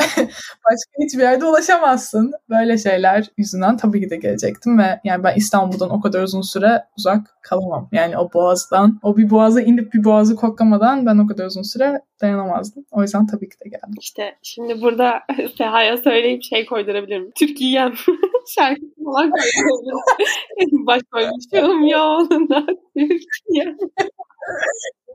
[0.64, 2.32] başka hiçbir yerde ulaşamazsın.
[2.50, 6.84] Böyle şeyler yüzünden tabii ki de gelecektim ve yani ben İstanbul'dan o kadar uzun süre
[6.98, 7.88] uzak kalamam.
[7.92, 12.00] Yani o boğazdan, o bir boğaza inip bir boğazı koklamadan ben o kadar uzun süre
[12.20, 12.84] dayanamazdım.
[12.90, 13.94] O yüzden tabii ki de geldim.
[14.00, 15.20] İşte şimdi burada
[15.58, 17.30] Seha'ya söyleyip şey koydurabilirim.
[17.38, 17.94] Türkiye'm
[18.54, 20.86] şarkısı falan koydurabilirim.
[20.86, 22.66] Baş koymuşum yolunda.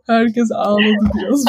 [0.08, 1.46] Herkes ağladı biraz.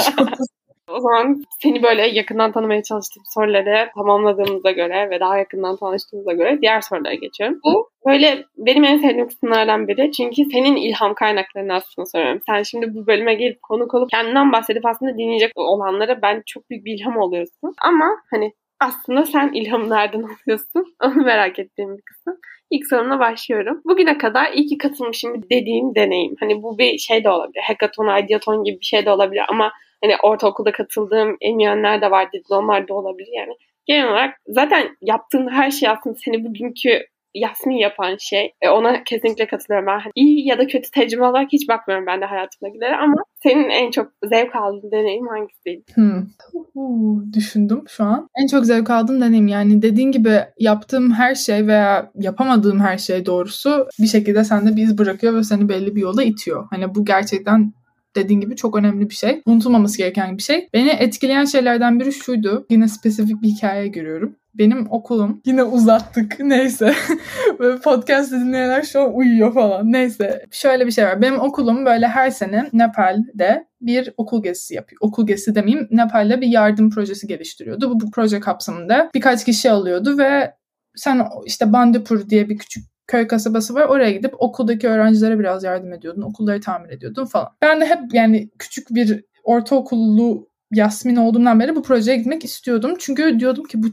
[0.88, 6.58] O zaman seni böyle yakından tanımaya çalıştığım soruları tamamladığımıza göre ve daha yakından tanıştığımıza göre
[6.62, 7.58] diğer sorulara geçiyorum.
[7.64, 10.12] Bu böyle benim en sevdiğim kısımlardan biri.
[10.12, 12.40] Çünkü senin ilham kaynaklarını aslında soruyorum.
[12.46, 16.84] Sen şimdi bu bölüme gelip konu olup kendinden bahsedip aslında dinleyecek olanlara ben çok büyük
[16.84, 17.74] bir ilham oluyorsun.
[17.82, 18.52] Ama hani
[18.82, 20.94] aslında sen ilhamı nereden alıyorsun?
[21.04, 22.36] Onu merak ettiğim bir kısım.
[22.70, 23.82] İlk sorumla başlıyorum.
[23.84, 26.34] Bugüne kadar iyi ki katılmışım dediğim deneyim.
[26.40, 27.62] Hani bu bir şey de olabilir.
[27.62, 29.72] Hackathon, ideaton gibi bir şey de olabilir ama
[30.04, 33.52] hani ortaokulda katıldığım emiyenler de var dedin onlar da olabilir yani.
[33.86, 38.52] Genel olarak zaten yaptığın her şey aslında seni bugünkü Yasmin yapan şey.
[38.60, 39.98] E, ona kesinlikle katılıyorum ben.
[39.98, 43.90] Hani iyi ya da kötü tecrübe olarak hiç bakmıyorum ben de hayatımdakilere ama senin en
[43.90, 45.84] çok zevk aldığın deneyim hangisiydi?
[45.94, 46.26] Hmm.
[46.74, 48.28] Uu, düşündüm şu an.
[48.42, 53.26] En çok zevk aldığım deneyim yani dediğin gibi yaptığım her şey veya yapamadığım her şey
[53.26, 56.66] doğrusu bir şekilde sende bir iz bırakıyor ve seni belli bir yola itiyor.
[56.70, 57.72] Hani bu gerçekten
[58.16, 59.42] dediğin gibi çok önemli bir şey.
[59.46, 60.68] Unutulmaması gereken bir şey.
[60.72, 62.66] Beni etkileyen şeylerden biri şuydu.
[62.70, 64.36] Yine spesifik bir hikaye görüyorum.
[64.54, 66.94] Benim okulum yine uzattık neyse.
[67.58, 69.92] böyle podcast dinleyenler şu an uyuyor falan.
[69.92, 71.22] Neyse şöyle bir şey var.
[71.22, 74.98] Benim okulum böyle her sene Nepal'de bir okul gezisi yapıyor.
[75.02, 77.90] Okul gezisi demeyeyim Nepal'de bir yardım projesi geliştiriyordu.
[77.90, 80.54] Bu, bu proje kapsamında birkaç kişi alıyordu ve
[80.96, 83.84] sen işte Bandipur diye bir küçük köy kasabası var.
[83.84, 86.22] Oraya gidip okuldaki öğrencilere biraz yardım ediyordun.
[86.22, 87.48] Okulları tamir ediyordun falan.
[87.62, 92.94] Ben de hep yani küçük bir ortaokullu Yasmin olduğumdan beri bu projeye gitmek istiyordum.
[92.98, 93.86] Çünkü diyordum ki bu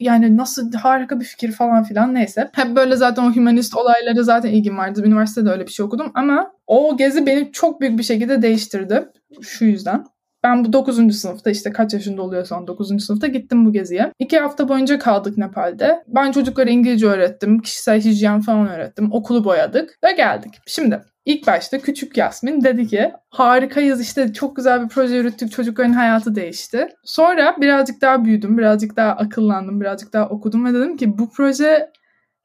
[0.00, 2.50] yani nasıl harika bir fikir falan filan neyse.
[2.54, 5.02] Hep böyle zaten o humanist olaylara zaten ilgim vardı.
[5.04, 9.08] Üniversitede öyle bir şey okudum ama o gezi beni çok büyük bir şekilde değiştirdi.
[9.42, 10.04] Şu yüzden.
[10.44, 11.20] Ben bu 9.
[11.20, 13.04] sınıfta işte kaç yaşında oluyorsan 9.
[13.04, 14.12] sınıfta gittim bu geziye.
[14.18, 16.02] 2 hafta boyunca kaldık Nepal'de.
[16.08, 17.58] Ben çocuklara İngilizce öğrettim.
[17.58, 19.12] Kişisel hijyen falan öğrettim.
[19.12, 20.54] Okulu boyadık ve geldik.
[20.66, 25.92] Şimdi İlk başta küçük Yasmin dedi ki harikayız işte çok güzel bir proje yürüttük çocukların
[25.92, 26.88] hayatı değişti.
[27.04, 31.90] Sonra birazcık daha büyüdüm, birazcık daha akıllandım, birazcık daha okudum ve dedim ki bu proje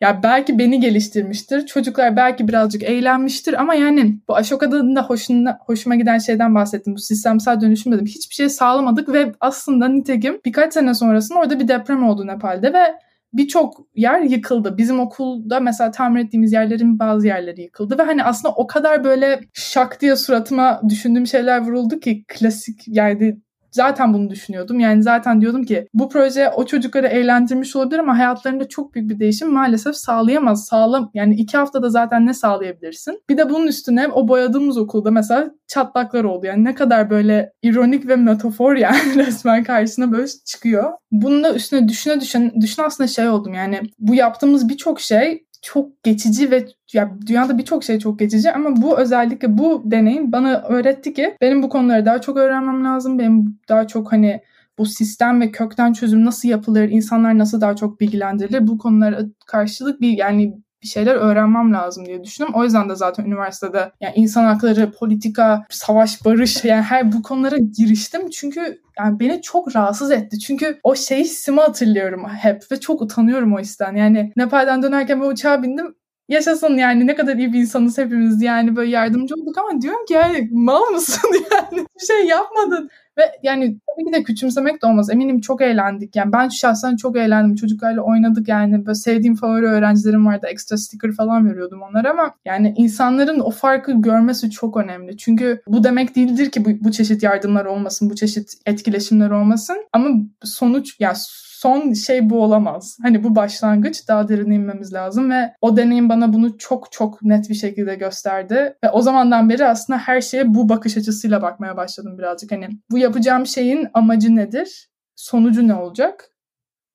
[0.02, 1.66] ya belki beni geliştirmiştir.
[1.66, 6.96] Çocuklar belki birazcık eğlenmiştir ama yani bu Ashoka'da da hoşuna, hoşuma giden şeyden bahsettim.
[6.96, 8.06] Bu sistemsel dönüşüm dedim.
[8.06, 12.96] Hiçbir şey sağlamadık ve aslında nitekim birkaç sene sonrasında orada bir deprem oldu Nepal'de ve
[13.34, 14.78] birçok yer yıkıldı.
[14.78, 19.40] Bizim okulda mesela tamir ettiğimiz yerlerin bazı yerleri yıkıldı ve hani aslında o kadar böyle
[19.54, 23.38] şak diye suratıma düşündüğüm şeyler vuruldu ki klasik yani
[23.72, 24.80] zaten bunu düşünüyordum.
[24.80, 29.20] Yani zaten diyordum ki bu proje o çocukları eğlendirmiş olabilir ama hayatlarında çok büyük bir
[29.20, 30.66] değişim maalesef sağlayamaz.
[30.66, 33.24] Sağlam yani iki haftada zaten ne sağlayabilirsin?
[33.30, 36.46] Bir de bunun üstüne o boyadığımız okulda mesela çatlaklar oldu.
[36.46, 40.94] Yani ne kadar böyle ironik ve metafor yani resmen karşısına böyle çıkıyor.
[41.12, 46.04] Bunun da üstüne düşüne düşen, düşün aslında şey oldum yani bu yaptığımız birçok şey çok
[46.04, 51.14] geçici ve ya dünyada birçok şey çok geçici ama bu özellikle bu deneyim bana öğretti
[51.14, 53.20] ki benim bu konuları daha çok öğrenmem lazım.
[53.20, 54.42] Benim daha çok hani
[54.78, 60.02] bu sistem ve kökten çözüm nasıl yapılır, insanlar nasıl daha çok bilgilendirilir bu konulara karşılık
[60.02, 62.54] bir yani bir şeyler öğrenmem lazım diye düşündüm.
[62.54, 67.58] O yüzden de zaten üniversitede yani insan hakları, politika, savaş, barış yani her bu konulara
[67.58, 68.30] giriştim.
[68.30, 70.40] Çünkü yani beni çok rahatsız etti.
[70.40, 73.96] Çünkü o şey hissimi hatırlıyorum hep ve çok utanıyorum o histen.
[73.96, 75.96] Yani Nepal'den dönerken ben uçağa bindim
[76.32, 80.14] yaşasın yani ne kadar iyi bir insanız hepimiz yani böyle yardımcı olduk ama diyorum ki
[80.14, 82.90] yani mal mısın yani bir şey yapmadın.
[83.18, 85.10] Ve yani tabii ki de küçümsemek de olmaz.
[85.10, 86.16] Eminim çok eğlendik.
[86.16, 87.56] Yani ben şahsen çok eğlendim.
[87.56, 88.86] Çocuklarla oynadık yani.
[88.86, 90.48] Böyle sevdiğim favori öğrencilerim vardı.
[90.50, 95.18] Ekstra sticker falan veriyordum onlara ama yani insanların o farkı görmesi çok önemli.
[95.18, 99.78] Çünkü bu demek değildir ki bu, bu çeşit yardımlar olmasın, bu çeşit etkileşimler olmasın.
[99.94, 100.10] Ama
[100.44, 101.18] sonuç ya yani
[101.62, 102.98] son şey bu olamaz.
[103.02, 107.50] Hani bu başlangıç daha derine inmemiz lazım ve o deneyim bana bunu çok çok net
[107.50, 108.78] bir şekilde gösterdi.
[108.84, 112.52] Ve o zamandan beri aslında her şeye bu bakış açısıyla bakmaya başladım birazcık.
[112.52, 114.90] Hani bu yapacağım şeyin amacı nedir?
[115.16, 116.30] Sonucu ne olacak?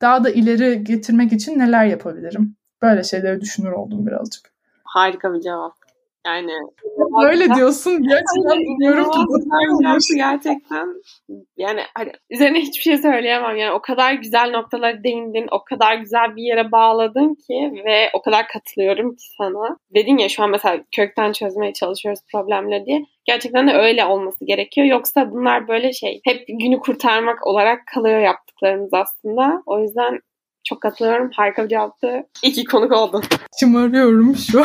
[0.01, 2.57] Daha da ileri getirmek için neler yapabilirim?
[2.83, 4.53] Böyle şeyleri düşünür oldum birazcık.
[4.85, 5.86] Harika bir cevap.
[6.27, 6.53] Yani
[7.23, 10.87] böyle diyorsun gerçekten biliyorum ki bu gerçekten.
[11.57, 13.57] Yani hani üzerine hiçbir şey söyleyemem.
[13.57, 18.23] Yani o kadar güzel noktalara değindin o kadar güzel bir yere bağladın ki ve o
[18.23, 19.77] kadar katılıyorum ki sana.
[19.95, 23.05] Dedin ya şu an mesela kökten çözmeye çalışıyoruz problemleri diye.
[23.25, 24.87] Gerçekten de öyle olması gerekiyor.
[24.87, 29.63] Yoksa bunlar böyle şey hep günü kurtarmak olarak kalıyor yaptıklarımız aslında.
[29.67, 30.21] O yüzden
[30.67, 31.31] çok katılıyorum.
[31.37, 32.27] Harika bir cevaptı.
[32.43, 33.23] İyi konuk oldun.
[33.61, 34.63] Şımarıyorum şu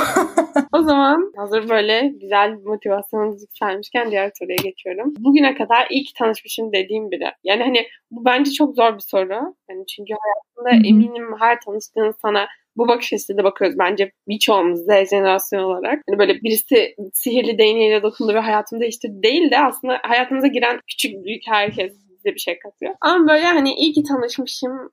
[0.74, 5.14] O zaman hazır böyle güzel bir motivasyonunuz yükselmişken diğer soruya geçiyorum.
[5.20, 7.32] Bugüne kadar ilk tanışmışım dediğim biri.
[7.44, 9.56] Yani hani bu bence çok zor bir soru.
[9.70, 15.64] Yani çünkü hayatında eminim her tanıştığın sana bu bakış açısıyla bakıyoruz bence birçoğumuz Z jenerasyon
[15.64, 16.02] olarak.
[16.10, 21.26] Hani böyle birisi sihirli değneğiyle dokundu ve hayatımı değiştirdi değil de aslında hayatımıza giren küçük
[21.26, 22.94] büyük herkes bize bir şey katıyor.
[23.02, 24.92] Ama böyle hani iyi ki tanışmışım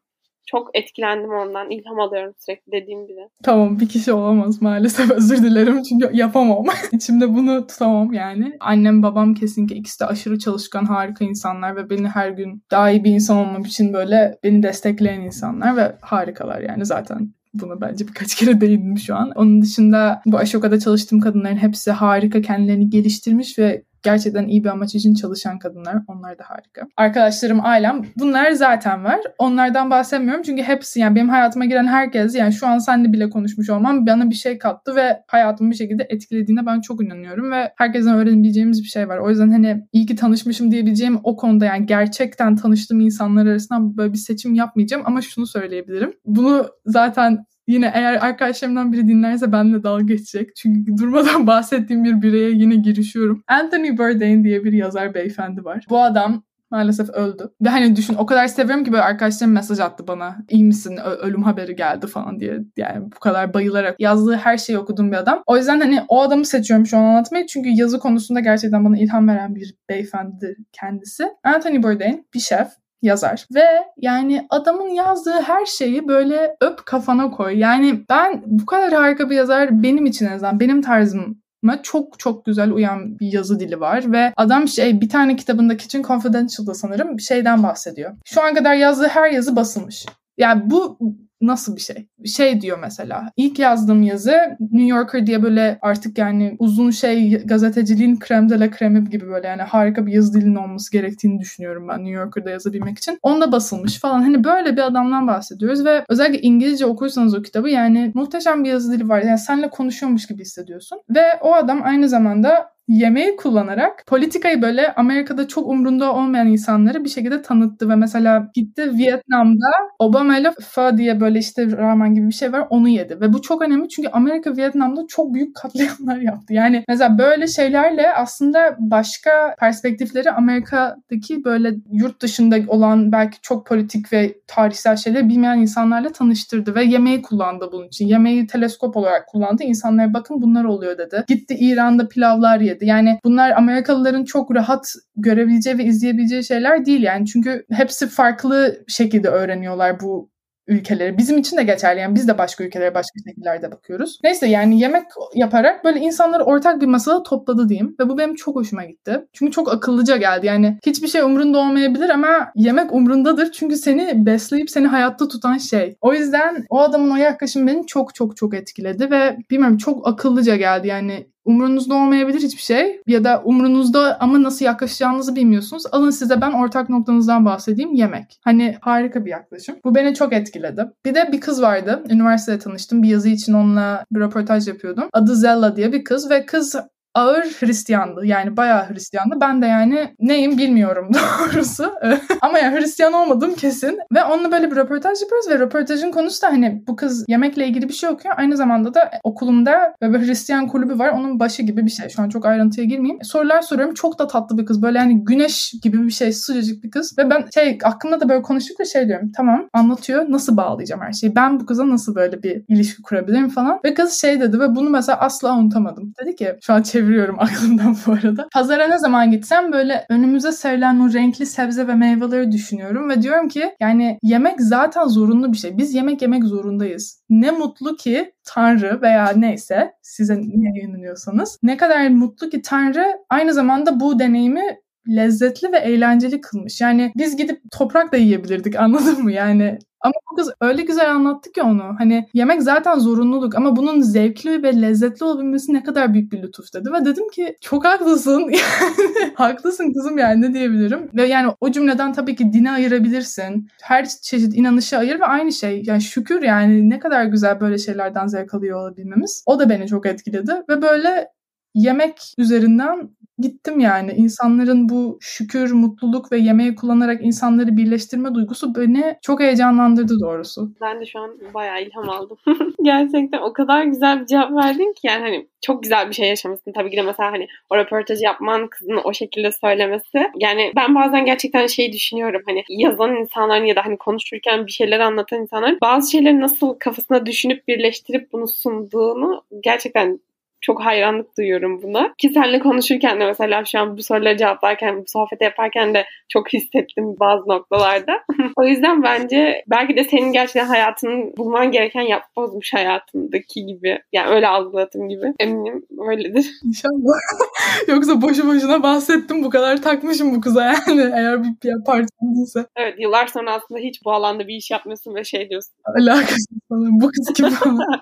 [0.51, 1.70] çok etkilendim ondan.
[1.70, 3.20] İlham alıyorum sürekli dediğim gibi.
[3.42, 6.64] Tamam bir kişi olamaz maalesef özür dilerim çünkü yapamam.
[6.92, 8.57] İçimde bunu tutamam yani.
[8.61, 13.05] Annem babam kesinlikle ikisi de aşırı çalışkan harika insanlar ve beni her gün daha iyi
[13.05, 18.34] bir insan olmam için böyle beni destekleyen insanlar ve harikalar yani zaten bunu bence birkaç
[18.38, 19.32] kere değindim şu an.
[19.34, 24.94] Onun dışında bu Ashoka'da çalıştığım kadınların hepsi harika kendilerini geliştirmiş ve gerçekten iyi bir amaç
[24.94, 25.96] için çalışan kadınlar.
[26.09, 26.86] Onlar da harika.
[26.96, 29.20] Arkadaşlarım, ailem bunlar zaten var.
[29.38, 33.70] Onlardan bahsetmiyorum çünkü hepsi yani benim hayatıma giren herkes yani şu an seninle bile konuşmuş
[33.70, 38.14] olmam bana bir şey kattı ve hayatımı bir şekilde etkilediğine ben çok inanıyorum ve herkesten
[38.14, 39.18] öğrenebileceğimiz bir şey var.
[39.18, 44.12] O yüzden hani iyi ki tanışmışım diyebileceğim o konuda yani gerçekten tanıştığım insanlar arasında böyle
[44.12, 46.12] bir seçim yapmayacağım ama şunu söyleyebilirim.
[46.24, 50.56] Bunu zaten Yine eğer arkadaşlarımdan biri dinlerse benimle dalga geçecek.
[50.56, 53.42] Çünkü durmadan bahsettiğim bir bireye yine girişiyorum.
[53.48, 55.84] Anthony Bourdain diye bir yazar beyefendi var.
[55.90, 57.50] Bu adam maalesef öldü.
[57.60, 60.36] Ve hani düşün o kadar seviyorum ki böyle arkadaşlarım mesaj attı bana.
[60.50, 60.96] İyi misin?
[61.04, 62.58] Ö- ölüm haberi geldi falan diye.
[62.76, 65.42] Yani bu kadar bayılarak yazdığı her şeyi okuduğum bir adam.
[65.46, 67.46] O yüzden hani o adamı seçiyorum şu an anlatmayı.
[67.46, 71.24] Çünkü yazı konusunda gerçekten bana ilham veren bir beyefendi kendisi.
[71.44, 72.68] Anthony Bourdain bir şef
[73.03, 73.46] yazar.
[73.55, 73.64] Ve
[73.96, 77.59] yani adamın yazdığı her şeyi böyle öp kafana koy.
[77.59, 81.42] Yani ben bu kadar harika bir yazar benim için en azından benim tarzım
[81.82, 86.03] çok çok güzel uyan bir yazı dili var ve adam şey bir tane kitabında Kitchen
[86.03, 88.16] Confidential'da sanırım bir şeyden bahsediyor.
[88.24, 90.07] Şu an kadar yazdığı her yazı basılmış.
[90.39, 90.99] Yani bu
[91.41, 92.09] nasıl bir şey?
[92.26, 93.32] Şey diyor mesela.
[93.36, 98.70] İlk yazdığım yazı New Yorker diye böyle artık yani uzun şey gazeteciliğin krem de la
[98.70, 102.99] kremi gibi böyle yani harika bir yazı dilinin olması gerektiğini düşünüyorum ben New Yorker'da yazabilmek
[102.99, 103.18] için.
[103.22, 104.22] Onda basılmış falan.
[104.22, 108.93] Hani böyle bir adamdan bahsediyoruz ve özellikle İngilizce okursanız o kitabı yani muhteşem bir yazı
[108.93, 109.22] dili var.
[109.22, 110.99] Yani seninle konuşuyormuş gibi hissediyorsun.
[111.11, 117.09] Ve o adam aynı zamanda yemeği kullanarak politikayı böyle Amerika'da çok umrunda olmayan insanları bir
[117.09, 119.66] şekilde tanıttı ve mesela gitti Vietnam'da
[119.99, 123.43] Obama ile pho diye böyle işte ramen gibi bir şey var onu yedi ve bu
[123.43, 126.53] çok önemli çünkü Amerika Vietnam'da çok büyük katliamlar yaptı.
[126.55, 134.12] Yani mesela böyle şeylerle aslında başka perspektifleri Amerika'daki böyle yurt dışında olan belki çok politik
[134.12, 138.07] ve tarihsel şeyleri bilmeyen insanlarla tanıştırdı ve yemeği kullandı bunun için.
[138.07, 139.62] Yemeği teleskop olarak kullandı.
[139.62, 141.24] İnsanlara bakın bunlar oluyor dedi.
[141.28, 142.87] Gitti İran'da pilavlar yedi söyledi.
[142.87, 147.26] Yani bunlar Amerikalıların çok rahat görebileceği ve izleyebileceği şeyler değil yani.
[147.26, 150.31] Çünkü hepsi farklı şekilde öğreniyorlar bu
[150.68, 151.18] ülkeleri.
[151.18, 152.01] Bizim için de geçerli.
[152.01, 154.18] Yani biz de başka ülkelere başka şekillerde bakıyoruz.
[154.24, 155.05] Neyse yani yemek
[155.35, 157.97] yaparak böyle insanları ortak bir masada topladı diyeyim.
[158.01, 159.20] Ve bu benim çok hoşuma gitti.
[159.33, 160.47] Çünkü çok akıllıca geldi.
[160.47, 163.53] Yani hiçbir şey umrunda olmayabilir ama yemek umrundadır.
[163.53, 165.97] Çünkü seni besleyip seni hayatta tutan şey.
[166.01, 170.57] O yüzden o adamın o yaklaşım beni çok çok çok etkiledi ve bilmiyorum çok akıllıca
[170.57, 170.89] geldi.
[170.89, 175.82] Yani Umrunuzda olmayabilir hiçbir şey ya da umrunuzda ama nasıl yaklaşacağınızı bilmiyorsunuz.
[175.92, 178.38] Alın size ben ortak noktanızdan bahsedeyim yemek.
[178.44, 179.76] Hani harika bir yaklaşım.
[179.84, 180.84] Bu beni çok etkiledi.
[181.05, 182.03] Bir de bir kız vardı.
[182.11, 183.03] Üniversitede tanıştım.
[183.03, 185.05] Bir yazı için onunla bir röportaj yapıyordum.
[185.12, 186.76] Adı Zella diye bir kız ve kız
[187.14, 188.26] ağır Hristiyandı.
[188.26, 189.34] Yani bayağı Hristiyandı.
[189.40, 191.92] Ben de yani neyim bilmiyorum doğrusu.
[192.40, 193.98] Ama yani Hristiyan olmadım kesin.
[194.14, 197.88] Ve onunla böyle bir röportaj yapıyoruz ve röportajın konusu da hani bu kız yemekle ilgili
[197.88, 198.34] bir şey okuyor.
[198.38, 201.09] Aynı zamanda da okulumda bir Hristiyan kulübü var.
[201.09, 202.09] Onun başı gibi bir şey.
[202.09, 203.24] Şu an çok ayrıntıya girmeyeyim.
[203.24, 203.94] Sorular soruyorum.
[203.94, 204.82] Çok da tatlı bir kız.
[204.82, 206.32] Böyle yani güneş gibi bir şey.
[206.32, 207.18] Sıcacık bir kız.
[207.18, 209.32] Ve ben şey aklımda da böyle konuştukça şey diyorum.
[209.36, 210.26] Tamam anlatıyor.
[210.28, 211.34] Nasıl bağlayacağım her şeyi?
[211.34, 213.80] Ben bu kıza nasıl böyle bir ilişki kurabilirim falan.
[213.84, 216.12] Ve kız şey dedi ve bunu mesela asla unutamadım.
[216.22, 218.49] Dedi ki şu an çevir çeviriyorum aklımdan bu arada.
[218.53, 223.49] Pazara ne zaman gitsem böyle önümüze serilen o renkli sebze ve meyveleri düşünüyorum ve diyorum
[223.49, 225.78] ki yani yemek zaten zorunlu bir şey.
[225.78, 227.22] Biz yemek yemek zorundayız.
[227.30, 233.55] Ne mutlu ki Tanrı veya neyse size ne inanıyorsanız ne kadar mutlu ki Tanrı aynı
[233.55, 234.78] zamanda bu deneyimi
[235.09, 236.80] lezzetli ve eğlenceli kılmış.
[236.80, 239.32] Yani biz gidip toprak da yiyebilirdik anladın mı?
[239.32, 241.94] Yani ama bu kız öyle güzel anlattı ki onu.
[241.99, 246.74] Hani yemek zaten zorunluluk ama bunun zevkli ve lezzetli olabilmesi ne kadar büyük bir lütuf
[246.74, 246.92] dedi.
[246.92, 248.53] Ve dedim ki çok haklısın.
[249.34, 251.11] haklısın kızım yani ne diyebilirim.
[251.14, 253.68] Ve yani o cümleden tabii ki dine ayırabilirsin.
[253.82, 255.82] Her çeşit inanışı ayır ve aynı şey.
[255.86, 259.42] Yani şükür yani ne kadar güzel böyle şeylerden zevk alıyor olabilmemiz.
[259.46, 260.53] O da beni çok etkiledi.
[260.68, 261.28] Ve böyle
[261.74, 264.12] yemek üzerinden gittim yani.
[264.12, 270.70] İnsanların bu şükür, mutluluk ve yemeği kullanarak insanları birleştirme duygusu beni çok heyecanlandırdı doğrusu.
[270.80, 272.36] Ben de şu an bayağı ilham aldım.
[272.82, 276.72] Gerçekten o kadar güzel bir cevap verdin ki yani hani çok güzel bir şey yaşamışsın.
[276.72, 280.18] Tabii ki de mesela hani o röportajı yapman, kızın o şekilde söylemesi.
[280.36, 285.01] Yani ben bazen gerçekten şey düşünüyorum hani yazan insanların ya da hani konuşurken bir şeyler
[285.01, 290.20] anlatan insanların bazı şeyleri nasıl kafasına düşünüp birleştirip bunu sunduğunu gerçekten
[290.61, 292.14] çok hayranlık duyuyorum buna.
[292.18, 296.52] Ki seninle konuşurken de mesela şu an bu soruları cevaplarken, bu sohbeti yaparken de çok
[296.52, 298.12] hissettim bazı noktalarda.
[298.56, 303.98] o yüzden bence belki de senin gerçekten hayatının bulman gereken yap bozmuş hayatındaki gibi.
[304.12, 305.32] Yani öyle algıladım gibi.
[305.38, 306.50] Eminim öyledir.
[306.64, 307.18] İnşallah.
[307.88, 309.44] Yoksa boşu boşuna bahsettim.
[309.44, 311.12] Bu kadar takmışım bu kıza yani.
[311.16, 312.66] Eğer bir PR partim değilse.
[312.76, 315.74] Evet yıllar sonra aslında hiç bu alanda bir iş yapmıyorsun ve şey diyorsun.
[315.84, 317.00] Alakası falan.
[317.00, 318.00] Bu kız kim falan.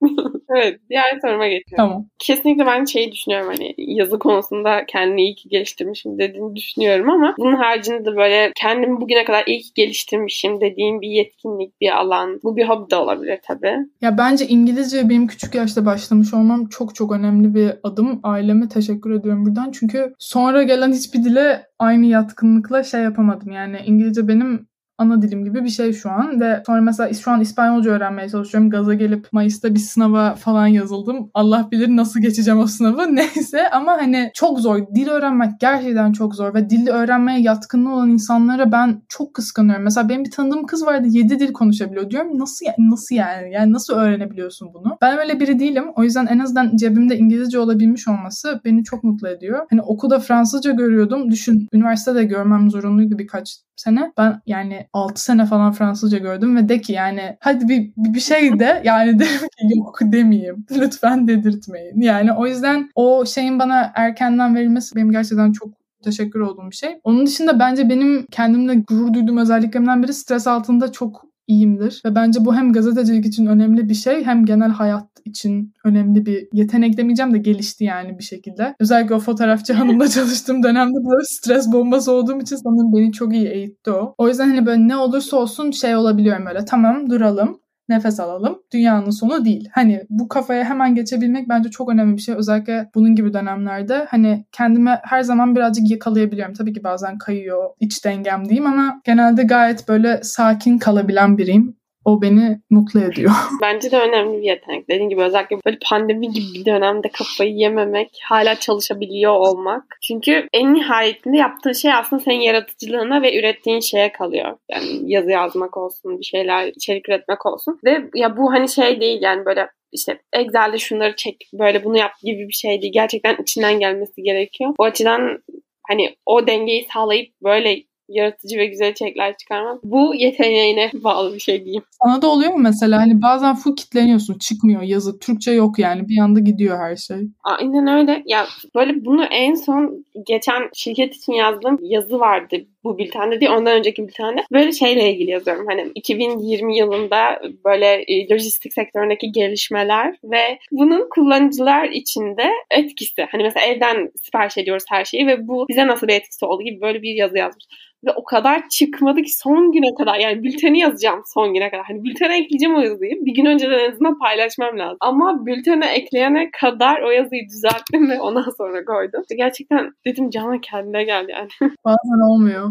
[0.56, 1.76] evet diğer soruma geçiyorum.
[1.76, 2.06] Tamam.
[2.18, 7.56] Kesinlikle ben şeyi düşünüyorum hani yazı konusunda kendini iyi ki geliştirmişim dediğini düşünüyorum ama bunun
[7.56, 12.40] haricinde de böyle kendimi bugüne kadar iyi ki geliştirmişim dediğim bir yetkinlik, bir alan.
[12.42, 13.76] Bu bir hobi de olabilir tabii.
[14.00, 18.20] Ya bence İngilizce benim küçük yaşta başlamış olmam çok çok önemli bir adım.
[18.22, 19.70] Aileme teşekkür ediyorum buradan.
[19.70, 23.50] Çünkü sonra gelen hiçbir dile aynı yatkınlıkla şey yapamadım.
[23.50, 24.68] Yani İngilizce benim
[24.98, 28.70] ana dilim gibi bir şey şu an ve sonra mesela şu an İspanyolca öğrenmeye çalışıyorum.
[28.70, 31.30] Gaza gelip Mayıs'ta bir sınava falan yazıldım.
[31.34, 33.06] Allah bilir nasıl geçeceğim o sınavı.
[33.16, 34.78] Neyse ama hani çok zor.
[34.94, 39.84] Dil öğrenmek gerçekten çok zor ve dili öğrenmeye yatkınlığı olan insanlara ben çok kıskanıyorum.
[39.84, 42.38] Mesela benim bir tanıdığım kız vardı 7 dil konuşabiliyor diyorum.
[42.38, 42.90] Nasıl yani?
[42.90, 43.52] Nasıl yani?
[43.52, 44.98] Yani nasıl öğrenebiliyorsun bunu?
[45.02, 45.84] Ben öyle biri değilim.
[45.96, 49.66] O yüzden en azından cebimde İngilizce olabilmiş olması beni çok mutlu ediyor.
[49.70, 51.30] Hani okulda Fransızca görüyordum.
[51.30, 54.12] Düşün üniversitede görmem zorunluydu birkaç sene.
[54.18, 58.58] Ben yani 6 sene falan Fransızca gördüm ve de ki yani hadi bir, bir şey
[58.58, 60.66] de yani derim ki yok demeyeyim.
[60.76, 62.00] Lütfen dedirtmeyin.
[62.00, 65.68] Yani o yüzden o şeyin bana erkenden verilmesi benim gerçekten çok
[66.04, 67.00] teşekkür olduğum bir şey.
[67.04, 72.02] Onun dışında bence benim kendimle gurur duyduğum özelliklerimden biri stres altında çok iyiyimdir.
[72.04, 76.48] Ve bence bu hem gazetecilik için önemli bir şey hem genel hayat için önemli bir
[76.52, 78.74] yetenek demeyeceğim de gelişti yani bir şekilde.
[78.80, 83.48] Özellikle o fotoğrafçı hanımla çalıştığım dönemde böyle stres bombası olduğum için sanırım beni çok iyi
[83.48, 84.14] eğitti o.
[84.18, 88.58] O yüzden hani böyle ne olursa olsun şey olabiliyorum böyle tamam duralım nefes alalım.
[88.72, 89.68] Dünyanın sonu değil.
[89.72, 92.34] Hani bu kafaya hemen geçebilmek bence çok önemli bir şey.
[92.34, 96.54] Özellikle bunun gibi dönemlerde hani kendime her zaman birazcık yakalayabiliyorum.
[96.54, 101.76] Tabii ki bazen kayıyor iç dengem diyeyim ama genelde gayet böyle sakin kalabilen biriyim.
[102.06, 103.30] O beni mutlu ediyor.
[103.62, 104.88] Bence de önemli bir yetenek.
[104.88, 109.84] Dediğim gibi özellikle böyle pandemi gibi bir dönemde kafayı yememek, hala çalışabiliyor olmak.
[110.02, 114.56] Çünkü en nihayetinde yaptığın şey aslında senin yaratıcılığına ve ürettiğin şeye kalıyor.
[114.70, 117.78] Yani yazı yazmak olsun, bir şeyler içerik üretmek olsun.
[117.84, 122.12] Ve ya bu hani şey değil yani böyle işte Excel'de şunları çek, böyle bunu yap
[122.22, 122.92] gibi bir şey değil.
[122.92, 124.74] Gerçekten içinden gelmesi gerekiyor.
[124.78, 125.42] O açıdan
[125.88, 131.64] hani o dengeyi sağlayıp böyle yaratıcı ve güzel içerikler çıkarmak bu yeteneğine bağlı bir şey
[131.64, 131.82] diyeyim.
[132.02, 133.00] Sana da oluyor mu mesela?
[133.00, 136.08] Hani bazen full kitleniyorsun çıkmıyor yazı Türkçe yok yani.
[136.08, 137.16] Bir anda gidiyor her şey.
[137.44, 138.22] Aynen öyle.
[138.26, 142.56] Ya böyle bunu en son geçen şirket için yazdığım yazı vardı
[142.86, 145.66] bu bültende değil ondan önceki bültende böyle şeyle ilgili yazıyorum.
[145.66, 153.26] Hani 2020 yılında böyle e, lojistik sektöründeki gelişmeler ve bunun kullanıcılar içinde etkisi.
[153.30, 156.80] Hani mesela evden sipariş ediyoruz her şeyi ve bu bize nasıl bir etkisi oldu gibi
[156.80, 157.64] böyle bir yazı yazmış.
[158.06, 161.84] Ve o kadar çıkmadı ki son güne kadar yani bülteni yazacağım son güne kadar.
[161.84, 163.12] Hani bültene ekleyeceğim o yazıyı.
[163.26, 164.96] Bir gün önceden en azından paylaşmam lazım.
[165.00, 169.22] Ama bültene ekleyene kadar o yazıyı düzelttim ve ondan sonra koydum.
[169.36, 171.48] Gerçekten dedim cana kendine gel yani.
[171.84, 172.70] Bazen olmuyor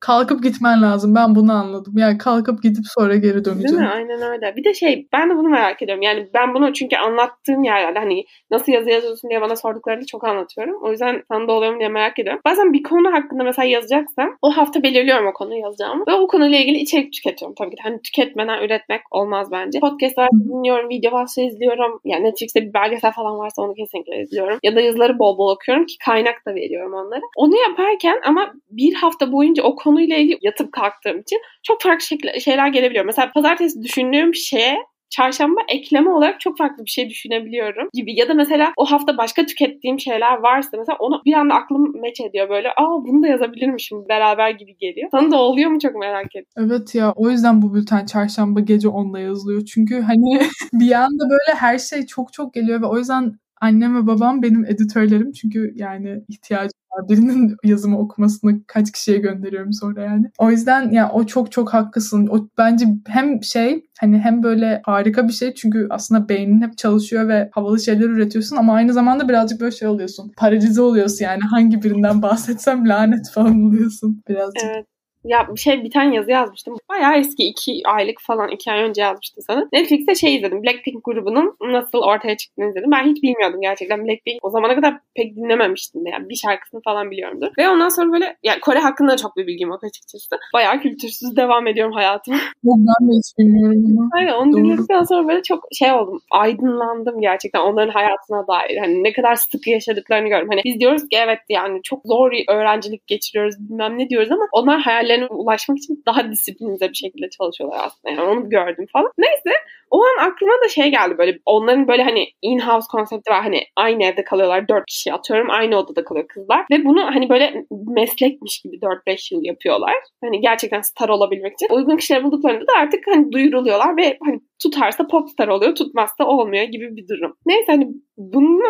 [0.00, 1.14] kalkıp gitmen lazım.
[1.14, 1.94] Ben bunu anladım.
[1.96, 3.62] Yani kalkıp gidip sonra geri döneceğim.
[3.62, 3.88] Değil mi?
[3.88, 4.56] Aynen öyle.
[4.56, 6.02] Bir de şey ben de bunu merak ediyorum.
[6.02, 10.76] Yani ben bunu çünkü anlattığım yerlerde hani nasıl yazı yazıyorsun diye bana sorduklarında çok anlatıyorum.
[10.82, 12.40] O yüzden sana da oluyor mu diye merak ediyorum.
[12.46, 16.58] Bazen bir konu hakkında mesela yazacaksam o hafta belirliyorum o konuyu yazacağımı ve o konuyla
[16.58, 17.82] ilgili içerik tüketiyorum tabii ki.
[17.82, 19.80] Hani tüketmeden üretmek olmaz bence.
[19.80, 22.00] Podcastlar dinliyorum, video varsa izliyorum.
[22.04, 24.58] Yani Netflix'te bir belgesel falan varsa onu kesinlikle izliyorum.
[24.62, 27.20] Ya da yazıları bol bol okuyorum ki kaynak da veriyorum onlara.
[27.36, 32.04] Onu yaparken ama bir hafta boyunca o konu konuyla ilgili yatıp kalktığım için çok farklı
[32.04, 33.04] şekilde, şeyler gelebiliyor.
[33.04, 34.76] Mesela pazartesi düşündüğüm şeye
[35.10, 38.18] çarşamba ekleme olarak çok farklı bir şey düşünebiliyorum gibi.
[38.18, 42.20] Ya da mesela o hafta başka tükettiğim şeyler varsa mesela onu bir anda aklım meç
[42.20, 42.68] ediyor böyle.
[42.68, 45.08] Aa bunu da yazabilirmişim beraber gibi geliyor.
[45.10, 46.64] Sana da oluyor mu çok merak ettim.
[46.66, 49.64] Evet ya o yüzden bu bülten çarşamba gece 10'da yazılıyor.
[49.64, 50.40] Çünkü hani
[50.72, 54.64] bir anda böyle her şey çok çok geliyor ve o yüzden annem ve babam benim
[54.64, 55.32] editörlerim.
[55.32, 57.08] Çünkü yani ihtiyacım var.
[57.08, 60.30] Birinin yazımı okumasını kaç kişiye gönderiyorum sonra yani.
[60.38, 62.26] O yüzden ya yani o çok çok haklısın.
[62.26, 67.28] O bence hem şey hani hem böyle harika bir şey çünkü aslında beynin hep çalışıyor
[67.28, 70.32] ve havalı şeyler üretiyorsun ama aynı zamanda birazcık böyle şey oluyorsun.
[70.36, 74.64] Paralize oluyorsun yani hangi birinden bahsetsem lanet falan oluyorsun birazcık.
[74.64, 74.89] Evet.
[75.24, 76.76] Ya bir şey bir tane yazı yazmıştım.
[76.88, 79.68] Bayağı eski iki aylık falan iki ay önce yazmıştım sana.
[79.72, 80.62] Netflix'te şey izledim.
[80.62, 82.90] Blackpink grubunun nasıl ortaya çıktığını izledim.
[82.90, 84.04] Ben hiç bilmiyordum gerçekten.
[84.04, 86.10] Blackpink o zamana kadar pek dinlememiştim de.
[86.10, 87.48] Yani bir şarkısını falan biliyorumdur.
[87.58, 90.36] Ve ondan sonra böyle yani Kore hakkında çok bir bilgim yok açıkçası.
[90.54, 92.36] Bayağı kültürsüz devam ediyorum hayatıma.
[92.64, 94.08] Yok ben de hiç bilmiyorum.
[94.14, 96.20] Aynen onu dinledikten sonra böyle çok şey oldum.
[96.30, 98.76] Aydınlandım gerçekten onların hayatına dair.
[98.76, 100.48] Hani ne kadar sık yaşadıklarını gördüm.
[100.50, 104.80] Hani biz diyoruz ki evet yani çok zor öğrencilik geçiriyoruz bilmem ne diyoruz ama onlar
[104.80, 108.14] hayal hayallerine ulaşmak için daha disiplinize bir şekilde çalışıyorlar aslında.
[108.14, 109.12] Yani onu gördüm falan.
[109.18, 109.50] Neyse
[109.90, 113.42] o an aklıma da şey geldi böyle onların böyle hani in-house konsepti var.
[113.42, 114.68] Hani aynı evde kalıyorlar.
[114.68, 115.50] Dört kişi atıyorum.
[115.50, 116.66] Aynı odada kalıyor kızlar.
[116.72, 119.94] Ve bunu hani böyle meslekmiş gibi 4-5 yıl yapıyorlar.
[120.24, 121.74] Hani gerçekten star olabilmek için.
[121.74, 126.96] Uygun kişileri bulduklarında da artık hani duyuruluyorlar ve hani tutarsa popstar oluyor, tutmazsa olmuyor gibi
[126.96, 127.36] bir durum.
[127.46, 128.62] Neyse hani bunu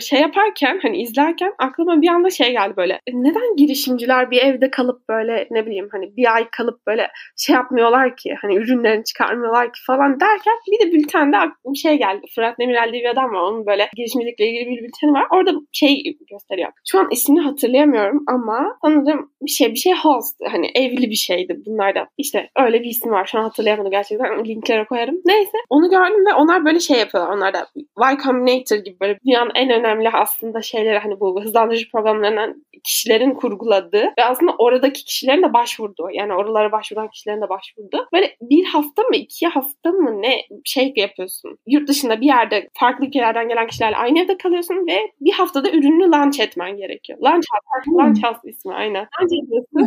[0.00, 2.92] şey yaparken hani izlerken aklıma bir anda şey geldi böyle.
[2.92, 7.56] E, neden girişimciler bir evde kalıp böyle ne bileyim hani bir ay kalıp böyle şey
[7.56, 11.36] yapmıyorlar ki hani ürünlerini çıkarmıyorlar ki falan derken bir de bültende
[11.66, 12.26] bir şey geldi.
[12.34, 13.40] Fırat Demirel diye bir adam var.
[13.40, 15.26] Onun böyle girişimcilikle ilgili bir bülteni var.
[15.30, 16.72] Orada şey gösteriyor.
[16.86, 21.62] Şu an ismini hatırlayamıyorum ama sanırım bir şey bir şey host hani evli bir şeydi
[21.66, 22.08] bunlarda.
[22.18, 23.26] İşte öyle bir ismi var.
[23.26, 24.44] Şu an hatırlayamadım gerçekten.
[24.44, 25.16] Linklere koyarım.
[25.24, 27.36] Neyse onu gördüm ve onlar böyle şey yapıyorlar.
[27.36, 32.64] Onlar da Y Combinator gibi böyle dünyanın en önemli aslında şeyleri hani bu hızlandırıcı programlarından
[32.84, 38.36] kişilerin kurguladığı ve aslında oradaki kişilerin de başvurduğu yani oralara başvuran kişilerin de başvurduğu böyle
[38.40, 40.33] bir hafta mı iki hafta mı ne
[40.64, 41.58] şey yapıyorsun.
[41.66, 46.10] Yurt dışında bir yerde farklı ülkelerden gelen kişilerle aynı evde kalıyorsun ve bir haftada ürünü
[46.10, 47.18] launch etmen gerekiyor.
[47.22, 47.98] Launch House, hmm.
[47.98, 49.06] launch house ismi aynen.
[49.20, 49.80] Launch ediyorsun.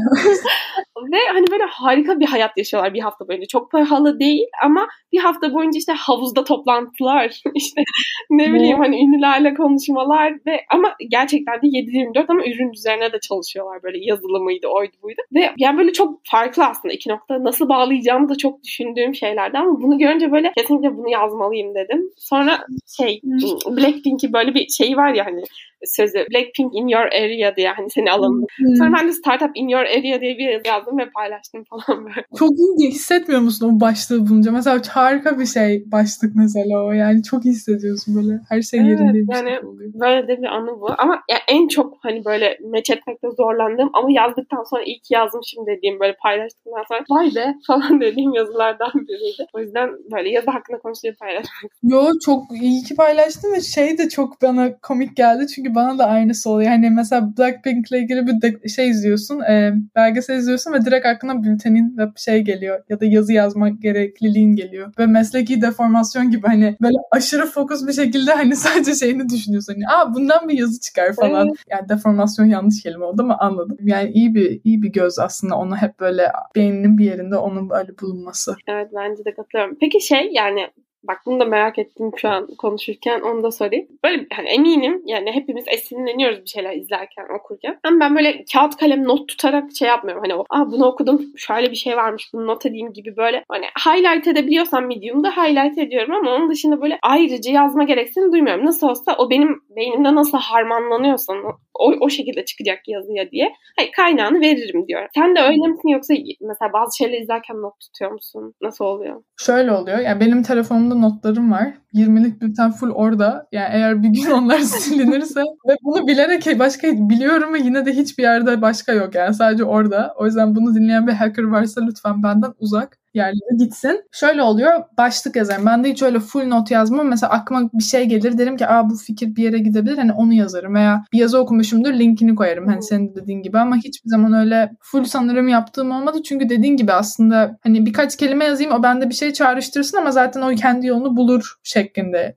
[1.12, 3.48] ve Ve hani böyle harika bir hayat yaşıyorlar bir hafta boyunca.
[3.48, 7.82] Çok pahalı değil ama bir hafta boyunca işte havuzda toplantılar, işte
[8.30, 13.84] ne bileyim hani ünlülerle konuşmalar ve ama gerçekten de 7-24 ama ürün üzerine de çalışıyorlar
[13.84, 15.22] böyle yazılımıydı, oydu buydu.
[15.36, 17.44] Ve yani böyle çok farklı aslında iki nokta.
[17.44, 22.12] Nasıl bağlayacağımı da çok düşündüğüm şeylerdi ama bunu görünce böyle kesinlikle bunu yazmalıyım dedim.
[22.18, 22.60] Sonra
[22.98, 23.22] şey
[23.68, 25.44] Blackpink'i böyle bir şey var ya hani
[25.86, 28.46] sözü Blackpink in your area diye hani seni alalım.
[28.58, 28.76] Hmm.
[28.76, 32.26] Sonra ben de startup in your area diye bir yazdım ve paylaştım falan böyle.
[32.40, 34.52] Çok iyi hissetmiyor musun o başlığı bulunca?
[34.52, 38.90] Mesela harika bir şey başlık mesela o yani çok iyi hissediyorsun böyle her şey evet,
[38.90, 39.92] yerinde bir yani şey oluyor.
[39.94, 44.08] Böyle de bir anı bu ama ya en çok hani böyle meç etmekte zorlandığım ama
[44.12, 49.46] yazdıktan sonra iyi ki yazmışım dediğim böyle paylaştıktan sonra vay be falan dediğim yazılardan biriydi.
[49.54, 51.72] O yüzden böyle yazı hakkında konuşmayı paylaşmak.
[51.84, 56.06] Yo çok iyi ki paylaştın ve şey de çok bana komik geldi çünkü bana da
[56.06, 56.70] aynısı oluyor.
[56.70, 61.98] Hani mesela Blackpink'le ilgili bir de şey izliyorsun, e, belgesel izliyorsun ve direkt aklına bültenin
[61.98, 64.94] ve şey geliyor ya da yazı yazmak gerekliliğin geliyor.
[65.00, 69.74] Ve mesleki deformasyon gibi hani böyle aşırı fokus bir şekilde hani sadece şeyini düşünüyorsun.
[69.74, 71.48] Hani aa bundan bir yazı çıkar falan.
[71.48, 71.58] Evet.
[71.70, 73.78] Yani deformasyon yanlış kelime oldu ama anladım.
[73.84, 77.98] Yani iyi bir iyi bir göz aslında onu hep böyle beyninin bir yerinde onun böyle
[78.02, 78.56] bulunması.
[78.68, 79.78] Evet bence de katılıyorum.
[79.80, 80.68] Peki şey yani
[81.08, 83.88] Bak bunu da merak ettim şu an konuşurken onu da sorayım.
[84.04, 87.80] Böyle hani eminim yani hepimiz esinleniyoruz bir şeyler izlerken okurken.
[87.84, 90.24] Ama ben böyle kağıt kalem not tutarak şey yapmıyorum.
[90.24, 93.66] Hani o Aa, bunu okudum şöyle bir şey varmış bunu not edeyim gibi böyle hani
[93.66, 98.66] highlight edebiliyorsam Medium'da highlight ediyorum ama onun dışında böyle ayrıca yazma gereksinimi duymuyorum.
[98.66, 101.34] Nasıl olsa o benim beynimde nasıl harmanlanıyorsa
[101.80, 105.08] o, o şekilde çıkacak yazıya diye hayır, kaynağını veririm diyor.
[105.16, 108.54] Sen de öyle misin yoksa mesela bazı şeyler izlerken not tutuyor musun?
[108.62, 109.24] Nasıl oluyor?
[109.38, 110.00] Şöyle oluyor.
[110.00, 111.74] Yani benim telefonumda notlarım var.
[111.94, 113.48] 20'lik bülten full orada.
[113.52, 118.24] Yani eğer bir gün onlar silinirse ve bunu bilerek başka biliyorum ve yine de hiçbir
[118.24, 120.14] yerde başka yok yani sadece orada.
[120.18, 124.04] O yüzden bunu dinleyen bir hacker varsa lütfen benden uzak yerlere gitsin.
[124.12, 124.84] Şöyle oluyor.
[124.98, 125.66] Başlık yazarım.
[125.66, 127.08] Ben de hiç öyle full not yazmam.
[127.08, 129.98] Mesela aklıma bir şey gelir derim ki aa bu fikir bir yere gidebilir.
[129.98, 132.68] Hani onu yazarım veya bir yazı okumuşumdur linkini koyarım.
[132.68, 136.24] Hani senin dediğin gibi ama hiçbir zaman öyle full sanırım yaptığım olmadı.
[136.24, 140.42] Çünkü dediğin gibi aslında hani birkaç kelime yazayım o bende bir şey çağrıştırsın ama zaten
[140.42, 142.36] o kendi yolunu bulur şeklinde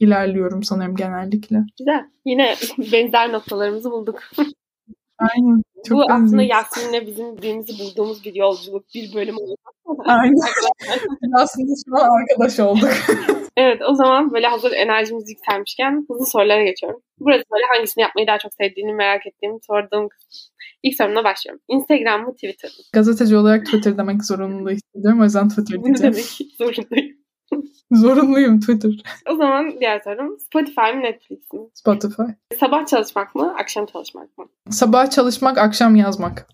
[0.00, 1.58] ilerliyorum sanırım genellikle.
[1.78, 2.04] Güzel.
[2.26, 2.54] Yine
[2.92, 4.20] benzer noktalarımızı bulduk.
[5.34, 5.62] Aynen.
[5.88, 9.56] Çok Bu aslında Yasmin'le bizim birbirimizi bulduğumuz bir yolculuk, bir bölüm oldu.
[10.06, 10.34] Aynen.
[11.34, 12.90] aslında şu an arkadaş olduk.
[13.56, 17.00] evet o zaman böyle hazır enerjimiz yükselmişken hızlı sorulara geçiyorum.
[17.20, 20.08] Burası böyle hangisini yapmayı daha çok sevdiğini merak ettiğim sorduğum
[20.82, 21.62] İlk sorumla başlıyorum.
[21.68, 22.84] Instagram mı Twitter mı?
[22.92, 25.20] Gazeteci olarak Twitter demek zorunlu hissediyorum.
[25.20, 26.14] O yüzden Twitter diyeceğim.
[26.14, 26.26] Demek
[26.58, 27.21] zorundayım?
[27.96, 28.90] Zorunluyum Twitter.
[29.30, 31.60] O zaman diğer sorum Spotify mı Netflix mi?
[31.74, 32.22] Spotify.
[32.60, 34.46] Sabah çalışmak mı akşam çalışmak mı?
[34.70, 36.48] Sabah çalışmak akşam yazmak.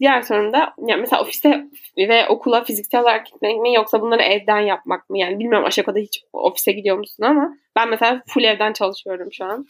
[0.00, 1.64] Diğer sorum da yani mesela ofiste
[1.98, 5.18] ve okula fiziksel olarak gitmek mi yoksa bunları evden yapmak mı?
[5.18, 9.66] Yani bilmiyorum Aşaka'da hiç ofise gidiyor musun ama ben mesela full evden çalışıyorum şu an.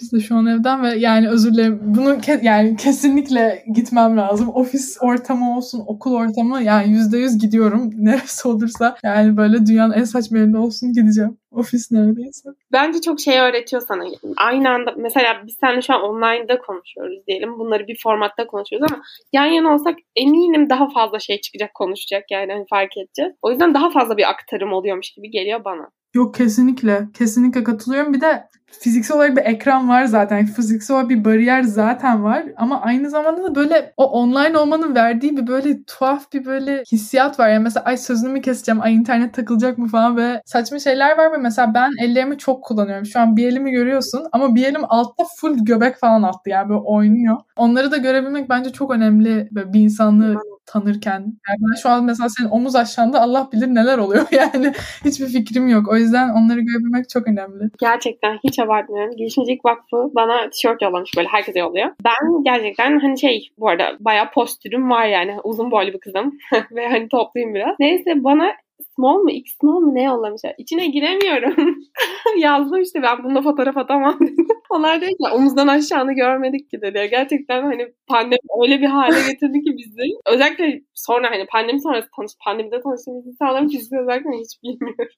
[0.00, 4.48] Biz de şu an evden ve yani özür dilerim bunu ke- yani kesinlikle gitmem lazım.
[4.48, 7.90] Ofis ortamı olsun, okul ortamı yani yüzde yüz gidiyorum.
[7.96, 11.38] Neresi olursa yani böyle dünyanın en saçma yerinde olsun gideceğim.
[11.50, 12.48] Ofis neredeyse.
[12.72, 14.04] Bence çok şey öğretiyor sana.
[14.36, 17.58] Aynı anda mesela biz seninle şu an online'da konuşuyoruz diyelim.
[17.58, 22.52] Bunları bir formatta konuşuyoruz ama yan yana olsak eminim daha fazla şey çıkacak konuşacak yani
[22.52, 23.32] hani fark edeceğiz.
[23.42, 25.90] O yüzden daha fazla bir aktarım oluyormuş gibi geliyor bana.
[26.16, 27.08] Yok kesinlikle.
[27.14, 28.12] Kesinlikle katılıyorum.
[28.12, 28.48] Bir de
[28.80, 30.46] fiziksel olarak bir ekran var zaten.
[30.46, 32.44] Fiziksel olarak bir bariyer zaten var.
[32.56, 37.40] Ama aynı zamanda da böyle o online olmanın verdiği bir böyle tuhaf bir böyle hissiyat
[37.40, 37.48] var.
[37.48, 41.32] Yani mesela ay sözünü mü keseceğim, ay internet takılacak mı falan ve saçma şeyler var
[41.32, 43.06] ve mesela ben ellerimi çok kullanıyorum.
[43.06, 46.80] Şu an bir elimi görüyorsun ama bir elim altta full göbek falan attı yani böyle
[46.80, 47.36] oynuyor.
[47.56, 50.36] Onları da görebilmek bence çok önemli böyle bir insanlığı
[50.66, 51.20] tanırken.
[51.20, 54.72] Yani ben şu an mesela senin omuz aşağında Allah bilir neler oluyor yani.
[55.04, 55.88] Hiçbir fikrim yok.
[55.88, 57.70] O yüzden onları görebilmek çok önemli.
[57.78, 59.16] Gerçekten hiç abartmıyorum.
[59.16, 61.90] Girişimcilik Vakfı bana tişört yollamış böyle herkese yolluyor.
[62.04, 65.36] Ben gerçekten hani şey bu arada bayağı postürüm var yani.
[65.44, 66.38] Uzun boylu bir kızım.
[66.72, 67.76] Ve hani topluyum biraz.
[67.80, 68.52] Neyse bana
[68.96, 70.54] small mu x small mu ne yollamışlar.
[70.58, 71.78] İçine giremiyorum.
[72.38, 74.46] Yazdım işte ben bunda fotoğraf atamam dedim.
[74.70, 77.08] Onlar diyor ki omuzdan aşağını görmedik ki dedi.
[77.10, 80.02] Gerçekten hani pandemi öyle bir hale getirdi ki bizi.
[80.26, 85.08] Özellikle sonra hani pandemi sonrası tanış, pandemide tanıştığımız insanların fiziksel özellikle hiç bilmiyorum.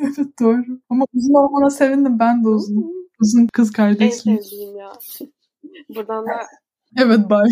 [0.00, 0.62] evet doğru.
[0.90, 2.18] Ama uzun olmana sevindim.
[2.18, 3.02] Ben de uzun.
[3.20, 4.32] Uzun kız kardeşim.
[4.32, 4.92] En sevdiğim ya.
[5.88, 6.32] Buradan da
[6.98, 7.48] Evet bay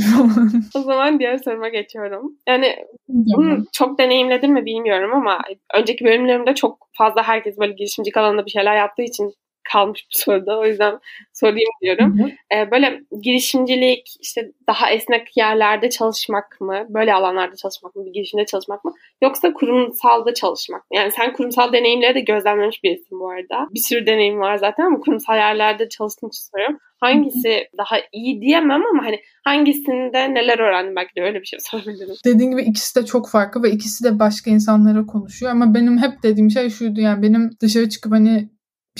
[0.74, 2.38] O zaman diğer soruma geçiyorum.
[2.48, 2.76] Yani
[3.08, 5.38] bunu çok deneyimledim mi bilmiyorum ama
[5.74, 9.32] önceki bölümlerimde çok fazla herkes böyle girişimcilik alanında bir şeyler yaptığı için
[9.72, 10.58] kalmış bu soruda.
[10.58, 10.98] O yüzden
[11.32, 12.18] sorayım diyorum.
[12.54, 16.86] Ee, böyle girişimcilik, işte daha esnek yerlerde çalışmak mı?
[16.88, 18.06] Böyle alanlarda çalışmak mı?
[18.06, 18.92] Bir girişimde çalışmak mı?
[19.22, 20.96] Yoksa kurumsalda çalışmak mı?
[20.96, 23.66] Yani sen kurumsal deneyimleri de gözlemlemiş birisin bu arada.
[23.74, 26.78] Bir sürü deneyim var zaten ama kurumsal yerlerde çalıştığın için soruyorum.
[27.00, 32.14] Hangisi daha iyi diyemem ama hani hangisinde neler öğrendim belki de öyle bir şey sorabilirim.
[32.24, 36.22] Dediğim gibi ikisi de çok farklı ve ikisi de başka insanlara konuşuyor ama benim hep
[36.22, 38.48] dediğim şey şuydu yani benim dışarı çıkıp hani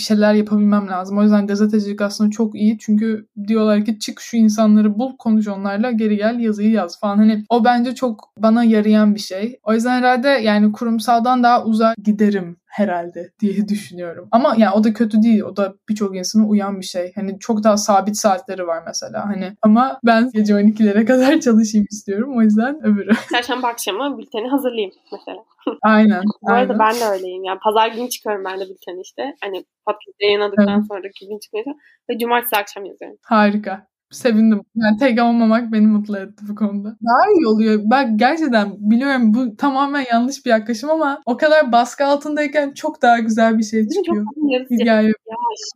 [0.01, 1.17] bir şeyler yapabilmem lazım.
[1.17, 2.77] O yüzden gazetecilik aslında çok iyi.
[2.79, 7.17] Çünkü diyorlar ki çık şu insanları bul konuş onlarla geri gel yazıyı yaz falan.
[7.17, 9.59] Hani o bence çok bana yarayan bir şey.
[9.63, 14.27] O yüzden herhalde yani kurumsaldan daha uzak giderim herhalde diye düşünüyorum.
[14.31, 15.41] Ama yani o da kötü değil.
[15.41, 17.11] O da birçok insana uyan bir şey.
[17.15, 19.25] Hani çok daha sabit saatleri var mesela.
[19.25, 22.37] Hani ama ben gece 12'lere kadar çalışayım istiyorum.
[22.37, 23.11] O yüzden öbürü.
[23.31, 25.37] Çarşamba akşamı bülteni hazırlayayım mesela.
[25.81, 26.23] Aynen.
[26.41, 26.79] Bu arada aynen.
[26.79, 27.43] ben de öyleyim.
[27.43, 29.35] Yani pazar günü çıkıyorum ben de bülteni işte.
[29.43, 30.87] Hani podcast yayınladıktan Evet.
[30.87, 31.65] sonraki gün çıkıyor.
[32.09, 33.17] Ve cumartesi akşam yazıyorum.
[33.23, 33.87] Harika.
[34.11, 34.61] Sevindim.
[34.75, 36.87] Yani tek olmamak beni mutlu etti bu konuda.
[36.87, 37.81] Daha iyi oluyor.
[37.83, 43.19] Bak gerçekten biliyorum bu tamamen yanlış bir yaklaşım ama o kadar baskı altındayken çok daha
[43.19, 44.25] güzel bir şey çıkıyor.
[44.71, 45.11] Hikaye.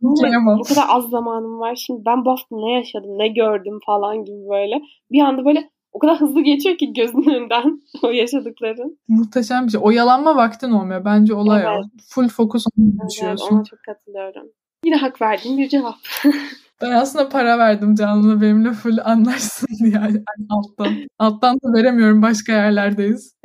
[0.00, 1.76] Şimdi bu kadar az zamanım var.
[1.76, 4.80] Şimdi ben bu hafta ne yaşadım, ne gördüm falan gibi böyle.
[5.12, 8.98] Bir anda böyle o kadar hızlı geçiyor ki gözünün önünden o yaşadıkların.
[9.08, 9.80] Muhteşem bir şey.
[9.84, 11.04] Oyalanma vaktin olmuyor.
[11.04, 11.78] Bence olay Evet.
[11.78, 11.88] o.
[12.08, 14.48] Full fokus ona Evet, ona çok katılıyorum.
[14.84, 15.94] Yine hak verdiğim bir cevap.
[16.82, 20.94] Ben aslında para verdim Canlı'na benimle full anlaşsın diye yani alttan.
[21.18, 23.36] Alttan da veremiyorum başka yerlerdeyiz.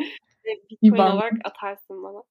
[0.69, 1.11] Bitcoin İban.
[1.11, 2.23] olarak atarsın bana.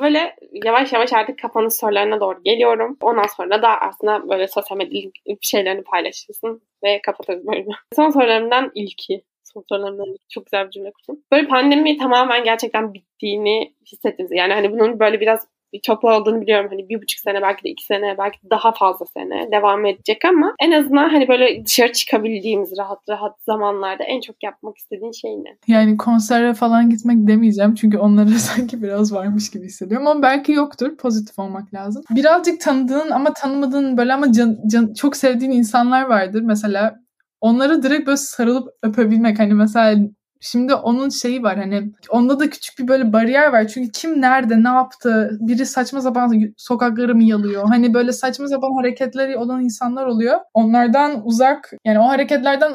[0.00, 2.96] Böyle yavaş yavaş artık kafanın sorularına doğru geliyorum.
[3.02, 7.74] Ondan sonra da aslında böyle sosyal medya şeylerini paylaşırsın ve kapatırız bölümü.
[7.96, 9.22] Son sorularımdan ilki.
[9.44, 10.28] Son sorularımdan ilki.
[10.28, 11.22] Çok güzel bir cümle kurdum.
[11.32, 14.30] Böyle pandemi tamamen gerçekten bittiğini hissettiniz.
[14.32, 16.66] Yani hani bunun böyle biraz bir toplu olduğunu biliyorum.
[16.70, 20.54] Hani bir buçuk sene belki de iki sene belki daha fazla sene devam edecek ama
[20.60, 25.56] en azından hani böyle dışarı çıkabildiğimiz rahat rahat zamanlarda en çok yapmak istediğin şey ne?
[25.66, 30.96] Yani konsere falan gitmek demeyeceğim çünkü onlara sanki biraz varmış gibi hissediyorum ama belki yoktur.
[30.96, 32.02] Pozitif olmak lazım.
[32.10, 36.42] Birazcık tanıdığın ama tanımadığın böyle ama can, can- çok sevdiğin insanlar vardır.
[36.42, 37.00] Mesela
[37.40, 39.38] onları direkt böyle sarılıp öpebilmek.
[39.38, 39.98] Hani mesela
[40.40, 43.66] Şimdi onun şeyi var hani onda da küçük bir böyle bariyer var.
[43.68, 47.64] Çünkü kim nerede ne yaptı biri saçma sapan sokakları mı yalıyor?
[47.68, 50.38] Hani böyle saçma sapan hareketleri olan insanlar oluyor.
[50.54, 52.72] Onlardan uzak yani o hareketlerden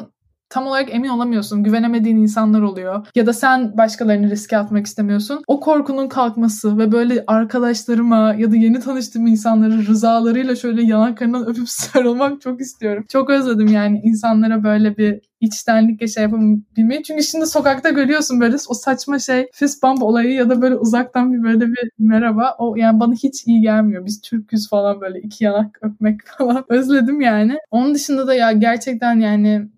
[0.48, 1.62] tam olarak emin olamıyorsun.
[1.62, 3.06] Güvenemediğin insanlar oluyor.
[3.14, 5.42] Ya da sen başkalarını riske atmak istemiyorsun.
[5.46, 11.68] O korkunun kalkması ve böyle arkadaşlarıma ya da yeni tanıştığım insanları rızalarıyla şöyle yanaklarından öpüp
[11.68, 13.04] sarılmak çok istiyorum.
[13.08, 17.02] Çok özledim yani insanlara böyle bir içtenlikle şey yapabilmeyi.
[17.02, 21.32] Çünkü şimdi sokakta görüyorsun böyle o saçma şey fist bump olayı ya da böyle uzaktan
[21.32, 22.54] bir böyle bir merhaba.
[22.58, 24.06] O yani bana hiç iyi gelmiyor.
[24.06, 26.64] Biz Türküz falan böyle iki yanak öpmek falan.
[26.68, 27.58] Özledim yani.
[27.70, 29.68] Onun dışında da ya gerçekten yani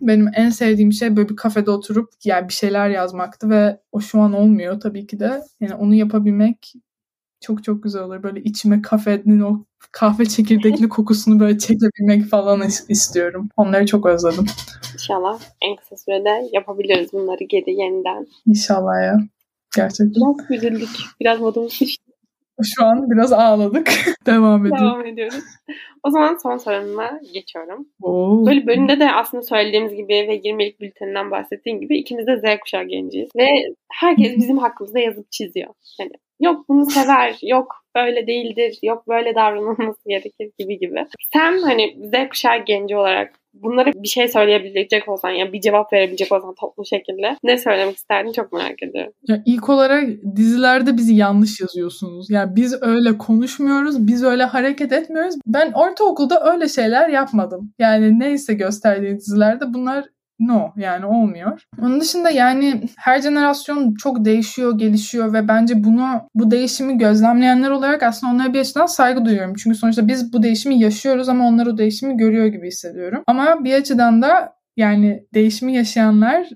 [0.00, 4.20] benim en sevdiğim şey böyle bir kafede oturup yani bir şeyler yazmaktı ve o şu
[4.20, 5.42] an olmuyor tabii ki de.
[5.60, 6.72] Yani onu yapabilmek
[7.40, 8.22] çok çok güzel olur.
[8.22, 13.48] Böyle içime kafenin o kahve çekirdekli kokusunu böyle çekebilmek falan istiyorum.
[13.56, 14.46] Onları çok özledim.
[14.94, 18.26] İnşallah en kısa sürede yapabiliriz bunları geri yeniden.
[18.46, 19.18] İnşallah ya.
[19.76, 20.10] Gerçekten.
[20.14, 20.88] Biraz üzüldük.
[21.20, 22.03] Biraz modumuz düştü.
[22.62, 23.90] Şu an biraz ağladık.
[24.26, 24.80] Devam edelim.
[24.80, 25.44] Devam ediyoruz.
[26.02, 27.88] O zaman son soruma geçiyorum.
[28.02, 28.46] Oo.
[28.46, 32.84] Böyle bölümde de aslında söylediğimiz gibi ve 20'lik bülteninden bahsettiğim gibi ikimiz de Z kuşağı
[32.84, 33.30] genciyiz.
[33.36, 33.48] Ve
[33.92, 35.74] herkes bizim hakkımızda yazıp çiziyor.
[36.00, 41.06] Yani yok bunu sever, yok böyle değildir, yok böyle davranılması gerekir gibi gibi.
[41.32, 46.32] Sen hani Z kuşağı genci olarak bunlara bir şey söyleyebilecek olsan yani bir cevap verebilecek
[46.32, 49.12] olsan toplu şekilde ne söylemek isterdin çok merak ediyorum.
[49.28, 50.04] Ya ilk olarak
[50.36, 52.30] dizilerde bizi yanlış yazıyorsunuz.
[52.30, 55.34] Yani biz öyle konuşmuyoruz, biz öyle hareket etmiyoruz.
[55.46, 57.72] Ben ortaokulda öyle şeyler yapmadım.
[57.78, 60.04] Yani neyse gösterdiği dizilerde bunlar
[60.46, 61.62] no yani olmuyor.
[61.80, 68.02] Onun dışında yani her jenerasyon çok değişiyor, gelişiyor ve bence bunu bu değişimi gözlemleyenler olarak
[68.02, 69.54] aslında onlara bir açıdan saygı duyuyorum.
[69.54, 73.22] Çünkü sonuçta biz bu değişimi yaşıyoruz ama onlar o değişimi görüyor gibi hissediyorum.
[73.26, 76.48] Ama bir açıdan da yani değişimi yaşayanlar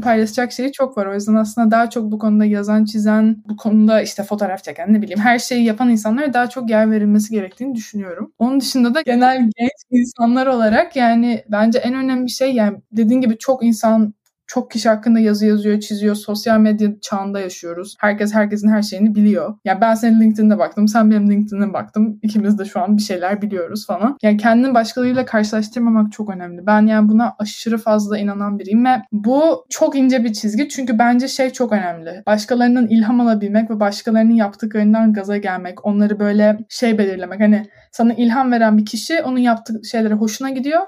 [0.00, 1.06] paylaşacak şeyi çok var.
[1.06, 5.02] O yüzden aslında daha çok bu konuda yazan, çizen, bu konuda işte fotoğraf çeken ne
[5.02, 8.32] bileyim her şeyi yapan insanlara daha çok yer verilmesi gerektiğini düşünüyorum.
[8.38, 13.38] Onun dışında da genel genç insanlar olarak yani bence en önemli şey yani dediğin gibi
[13.38, 14.14] çok insan
[14.46, 16.14] çok kişi hakkında yazı yazıyor, çiziyor.
[16.14, 17.96] Sosyal medya çağında yaşıyoruz.
[18.00, 19.54] Herkes herkesin her şeyini biliyor.
[19.64, 22.18] Yani ben senin LinkedIn'de baktım, sen benim LinkedIn'e baktım.
[22.22, 24.16] İkimiz de şu an bir şeyler biliyoruz falan.
[24.22, 26.66] Yani kendini başkalarıyla karşılaştırmamak çok önemli.
[26.66, 30.68] Ben yani buna aşırı fazla inanan biriyim ve bu çok ince bir çizgi.
[30.68, 32.22] Çünkü bence şey çok önemli.
[32.26, 35.86] Başkalarının ilham alabilmek ve başkalarının yaptıklarından gaza gelmek.
[35.86, 37.40] Onları böyle şey belirlemek.
[37.40, 40.80] Hani sana ilham veren bir kişi onun yaptığı şeylere hoşuna gidiyor.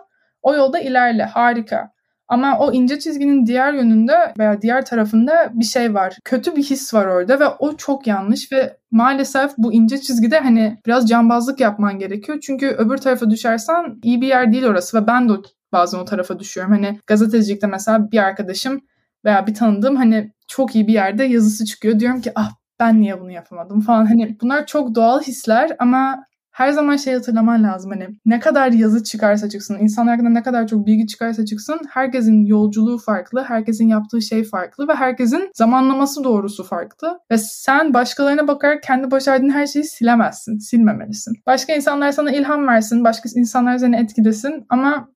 [0.43, 1.25] O yolda ilerle.
[1.25, 1.91] Harika.
[2.29, 6.19] Ama o ince çizginin diğer yönünde veya diğer tarafında bir şey var.
[6.25, 10.79] Kötü bir his var orada ve o çok yanlış ve maalesef bu ince çizgide hani
[10.87, 12.39] biraz cambazlık yapman gerekiyor.
[12.43, 15.33] Çünkü öbür tarafa düşersen iyi bir yer değil orası ve ben de
[15.73, 16.73] bazen o tarafa düşüyorum.
[16.73, 18.81] Hani gazetecilikte mesela bir arkadaşım
[19.25, 22.01] veya bir tanıdığım hani çok iyi bir yerde yazısı çıkıyor.
[22.01, 22.51] Diyorum ki ah
[22.81, 24.07] ben niye bunu yapamadım falan.
[24.07, 26.25] Hani bunlar çok doğal hisler ama
[26.59, 30.67] her zaman şey hatırlaman lazım hani ne kadar yazı çıkarsa çıksın, insanlar hakkında ne kadar
[30.67, 36.65] çok bilgi çıkarsa çıksın herkesin yolculuğu farklı, herkesin yaptığı şey farklı ve herkesin zamanlaması doğrusu
[36.65, 37.19] farklı.
[37.31, 41.35] Ve sen başkalarına bakarak kendi başardığın her şeyi silemezsin, silmemelisin.
[41.47, 45.09] Başka insanlar sana ilham versin, başka insanlar seni etkilesin ama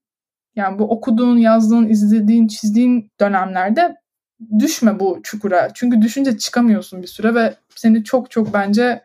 [0.56, 3.96] yani bu okuduğun, yazdığın, izlediğin, çizdiğin dönemlerde
[4.58, 5.68] düşme bu çukura.
[5.74, 9.02] Çünkü düşünce çıkamıyorsun bir süre ve seni çok çok bence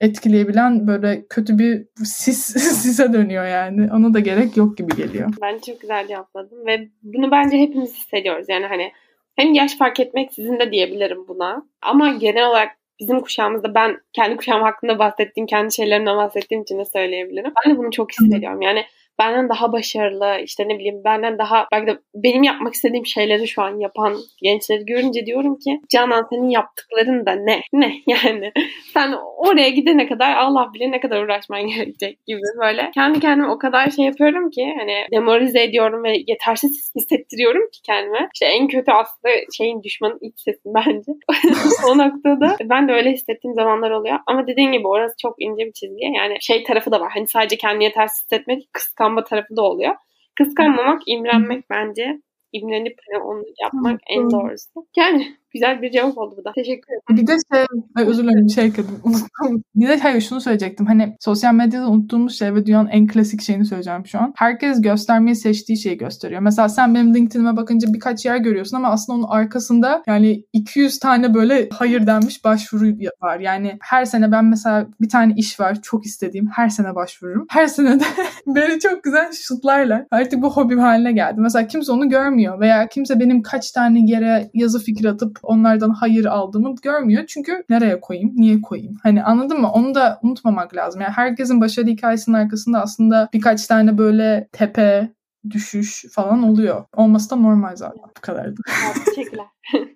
[0.00, 2.38] etkileyebilen böyle kötü bir sis
[2.82, 3.92] sise dönüyor yani.
[3.92, 5.30] Ona da gerek yok gibi geliyor.
[5.42, 8.46] Ben çok güzel cevapladım ve bunu bence hepimiz hissediyoruz.
[8.48, 8.92] Yani hani
[9.36, 11.62] hem yaş fark etmek sizin de diyebilirim buna.
[11.82, 16.84] Ama genel olarak bizim kuşağımızda ben kendi kuşağım hakkında bahsettiğim, kendi şeylerimden bahsettiğim için de
[16.84, 17.52] söyleyebilirim.
[17.64, 18.62] Ben de bunu çok hissediyorum.
[18.62, 18.84] Yani
[19.18, 23.62] benden daha başarılı işte ne bileyim benden daha belki de benim yapmak istediğim şeyleri şu
[23.62, 27.60] an yapan gençleri görünce diyorum ki Canan senin yaptıkların da ne?
[27.72, 28.52] Ne yani?
[28.94, 32.90] Sen oraya gidene kadar Allah bilir ne kadar uğraşman gerekecek gibi böyle.
[32.94, 38.28] Kendi kendime o kadar şey yapıyorum ki hani demoralize ediyorum ve yetersiz hissettiriyorum ki kendime.
[38.34, 41.12] İşte en kötü aslında şeyin düşmanın iç sesi bence.
[41.88, 44.18] o noktada ben de öyle hissettiğim zamanlar oluyor.
[44.26, 46.04] Ama dediğin gibi orası çok ince bir çizgi.
[46.16, 47.10] Yani şey tarafı da var.
[47.14, 49.94] Hani sadece kendini yetersiz hissetmek kıskanmak kıskanma tarafı da oluyor.
[50.38, 52.20] Kıskanmamak, imrenmek bence.
[52.52, 54.86] İmrenip hani onu yapmak en doğrusu.
[54.96, 56.52] Yani Güzel bir cevap oldu bu da.
[56.54, 57.22] Teşekkür ederim.
[57.22, 58.94] Bir de şey, özür dilerim şey ekledim.
[59.04, 59.64] Unuttum.
[59.74, 60.86] Bir de hayır şunu söyleyecektim.
[60.86, 64.32] Hani sosyal medyada unuttuğumuz şey ve dünyanın en klasik şeyini söyleyeceğim şu an.
[64.36, 66.40] Herkes göstermeyi seçtiği şeyi gösteriyor.
[66.40, 71.34] Mesela sen benim LinkedIn'ime bakınca birkaç yer görüyorsun ama aslında onun arkasında yani 200 tane
[71.34, 72.84] böyle hayır denmiş başvuru
[73.22, 73.40] var.
[73.40, 76.46] Yani her sene ben mesela bir tane iş var çok istediğim.
[76.46, 77.46] Her sene başvururum.
[77.50, 78.04] Her sene de
[78.46, 80.06] beni çok güzel şutlarla.
[80.10, 81.40] Artık bu hobim haline geldi.
[81.40, 86.24] Mesela kimse onu görmüyor veya kimse benim kaç tane yere yazı fikir atıp onlardan hayır
[86.24, 87.24] aldığımı görmüyor.
[87.28, 88.96] Çünkü nereye koyayım, niye koyayım?
[89.02, 89.70] Hani anladın mı?
[89.72, 91.00] Onu da unutmamak lazım.
[91.00, 95.08] Yani herkesin başarı hikayesinin arkasında aslında birkaç tane böyle tepe,
[95.50, 96.84] düşüş falan oluyor.
[96.96, 98.02] Olması da normal zaten.
[98.16, 98.60] Bu kadardı.
[99.04, 99.46] Teşekkürler.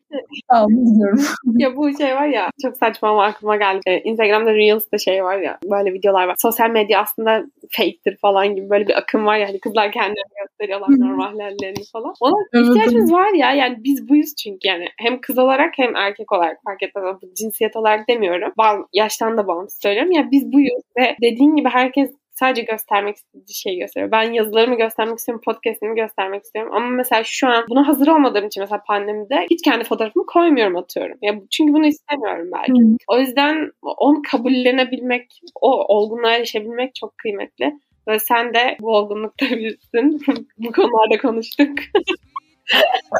[0.51, 1.20] Sağ olun gidiyorum.
[1.59, 3.80] ya bu şey var ya çok saçma ama aklıma geldi.
[3.86, 6.34] Ee, Instagram'da Reels'te şey var ya böyle videolar var.
[6.38, 9.49] Sosyal medya aslında fake'tir falan gibi böyle bir akım var ya.
[9.49, 12.14] Hani kızlar kendilerini gösteriyorlar normal hallerini falan.
[12.20, 13.53] Ona evet, ihtiyacımız var ya.
[13.53, 14.88] Yani biz buyuz çünkü yani.
[14.96, 17.16] Hem kız olarak hem erkek olarak fark etmez.
[17.38, 18.53] Cinsiyet olarak demiyorum.
[18.92, 20.12] Yaştan da bağımsız söylüyorum.
[20.12, 24.12] Ya yani biz buyuz ve dediğin gibi herkes sadece göstermek istediği şeyi gösteriyor.
[24.12, 26.72] Ben yazılarımı göstermek istiyorum, podcast'imi göstermek istiyorum.
[26.74, 31.18] Ama mesela şu an buna hazır olmadığım için mesela pandemide hiç kendi fotoğrafımı koymuyorum atıyorum.
[31.22, 32.72] Ya çünkü bunu istemiyorum belki.
[32.72, 32.97] Hmm.
[33.09, 37.74] O yüzden onu kabullenebilmek, o olgunluğa erişebilmek çok kıymetli.
[38.09, 40.20] Ve sen de bu olgunlukta birisin.
[40.59, 41.78] bu konularda konuştuk.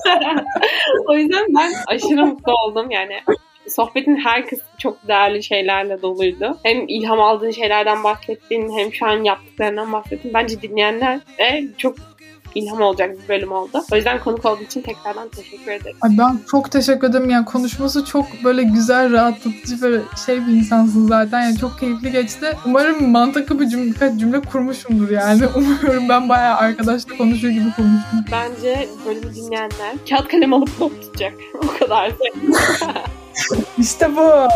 [1.09, 2.91] o yüzden ben aşırı mutlu oldum.
[2.91, 3.15] Yani
[3.71, 6.59] sohbetin her kısmı çok değerli şeylerle doluydu.
[6.63, 10.35] Hem ilham aldığın şeylerden bahsettin hem şu an yaptıklarından bahsettin.
[10.35, 11.95] Bence dinleyenler de çok
[12.55, 13.85] ilham olacak bir bölüm oldu.
[13.93, 15.97] O yüzden konuk olduğu için tekrardan teşekkür ederim.
[16.01, 17.31] Ay ben çok teşekkür ederim.
[17.31, 21.43] Yani konuşması çok böyle güzel, rahatlatıcı böyle şey bir insansın zaten.
[21.43, 22.47] Yani çok keyifli geçti.
[22.67, 25.47] Umarım mantıklı bir cümle, birkaç cümle kurmuşumdur yani.
[25.57, 28.25] Umuyorum ben bayağı arkadaşla konuşuyor gibi konuştum.
[28.33, 31.35] Bence bölümü dinleyenler kağıt kalem alıp not tutacak.
[31.55, 32.13] o kadar.
[33.79, 34.49] İşte bu.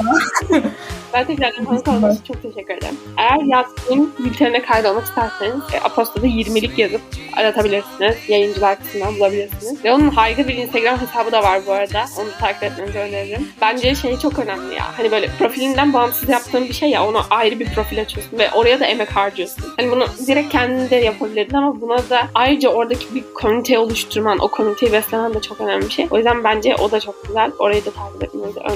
[1.14, 2.96] ben tekrardan konuk olmak için çok teşekkür ederim.
[3.16, 7.00] Eğer yazdığım bültenine kaydolmak isterseniz e, Aposta'da 20'lik yazıp
[7.36, 8.16] aratabilirsiniz.
[8.28, 9.84] Yayıncılar kısmından bulabilirsiniz.
[9.84, 12.04] Ve onun harika bir Instagram hesabı da var bu arada.
[12.20, 13.48] Onu takip etmenizi öneririm.
[13.60, 14.98] Bence şey çok önemli ya.
[14.98, 18.80] Hani böyle profilinden bağımsız yaptığın bir şey ya onu ayrı bir profil açıyorsun ve oraya
[18.80, 19.64] da emek harcıyorsun.
[19.76, 24.48] Hani bunu direkt kendin de yapabilirdin ama buna da ayrıca oradaki bir komünite oluşturman, o
[24.48, 26.06] komüniteyi beslemen de çok önemli bir şey.
[26.10, 27.50] O yüzden bence o da çok güzel.
[27.58, 28.71] Orayı da takip etmenizi öneririm.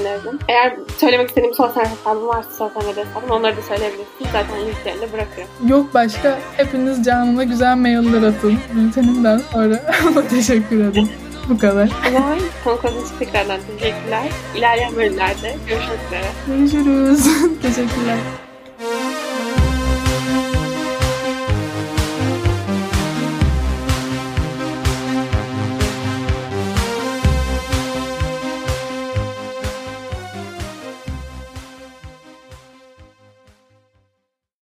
[0.48, 4.30] Eğer söylemek istediğim sosyal hesabım varsa sosyal medya hesabım onları da söyleyebilirsiniz.
[4.32, 5.48] Zaten linklerini de bırakırım.
[5.68, 6.38] Yok başka.
[6.56, 8.58] Hepiniz canıma güzel mailler atın.
[8.74, 9.82] Bültenimden sonra.
[10.30, 11.08] Teşekkür ederim.
[11.48, 11.88] Bu kadar.
[12.08, 14.22] O zaman konuk olduğunuz için tekrardan teşekkürler.
[14.56, 16.26] İlerleyen bölümlerde görüşmek üzere.
[16.46, 17.26] Görüşürüz.
[17.62, 18.18] Teşekkürler.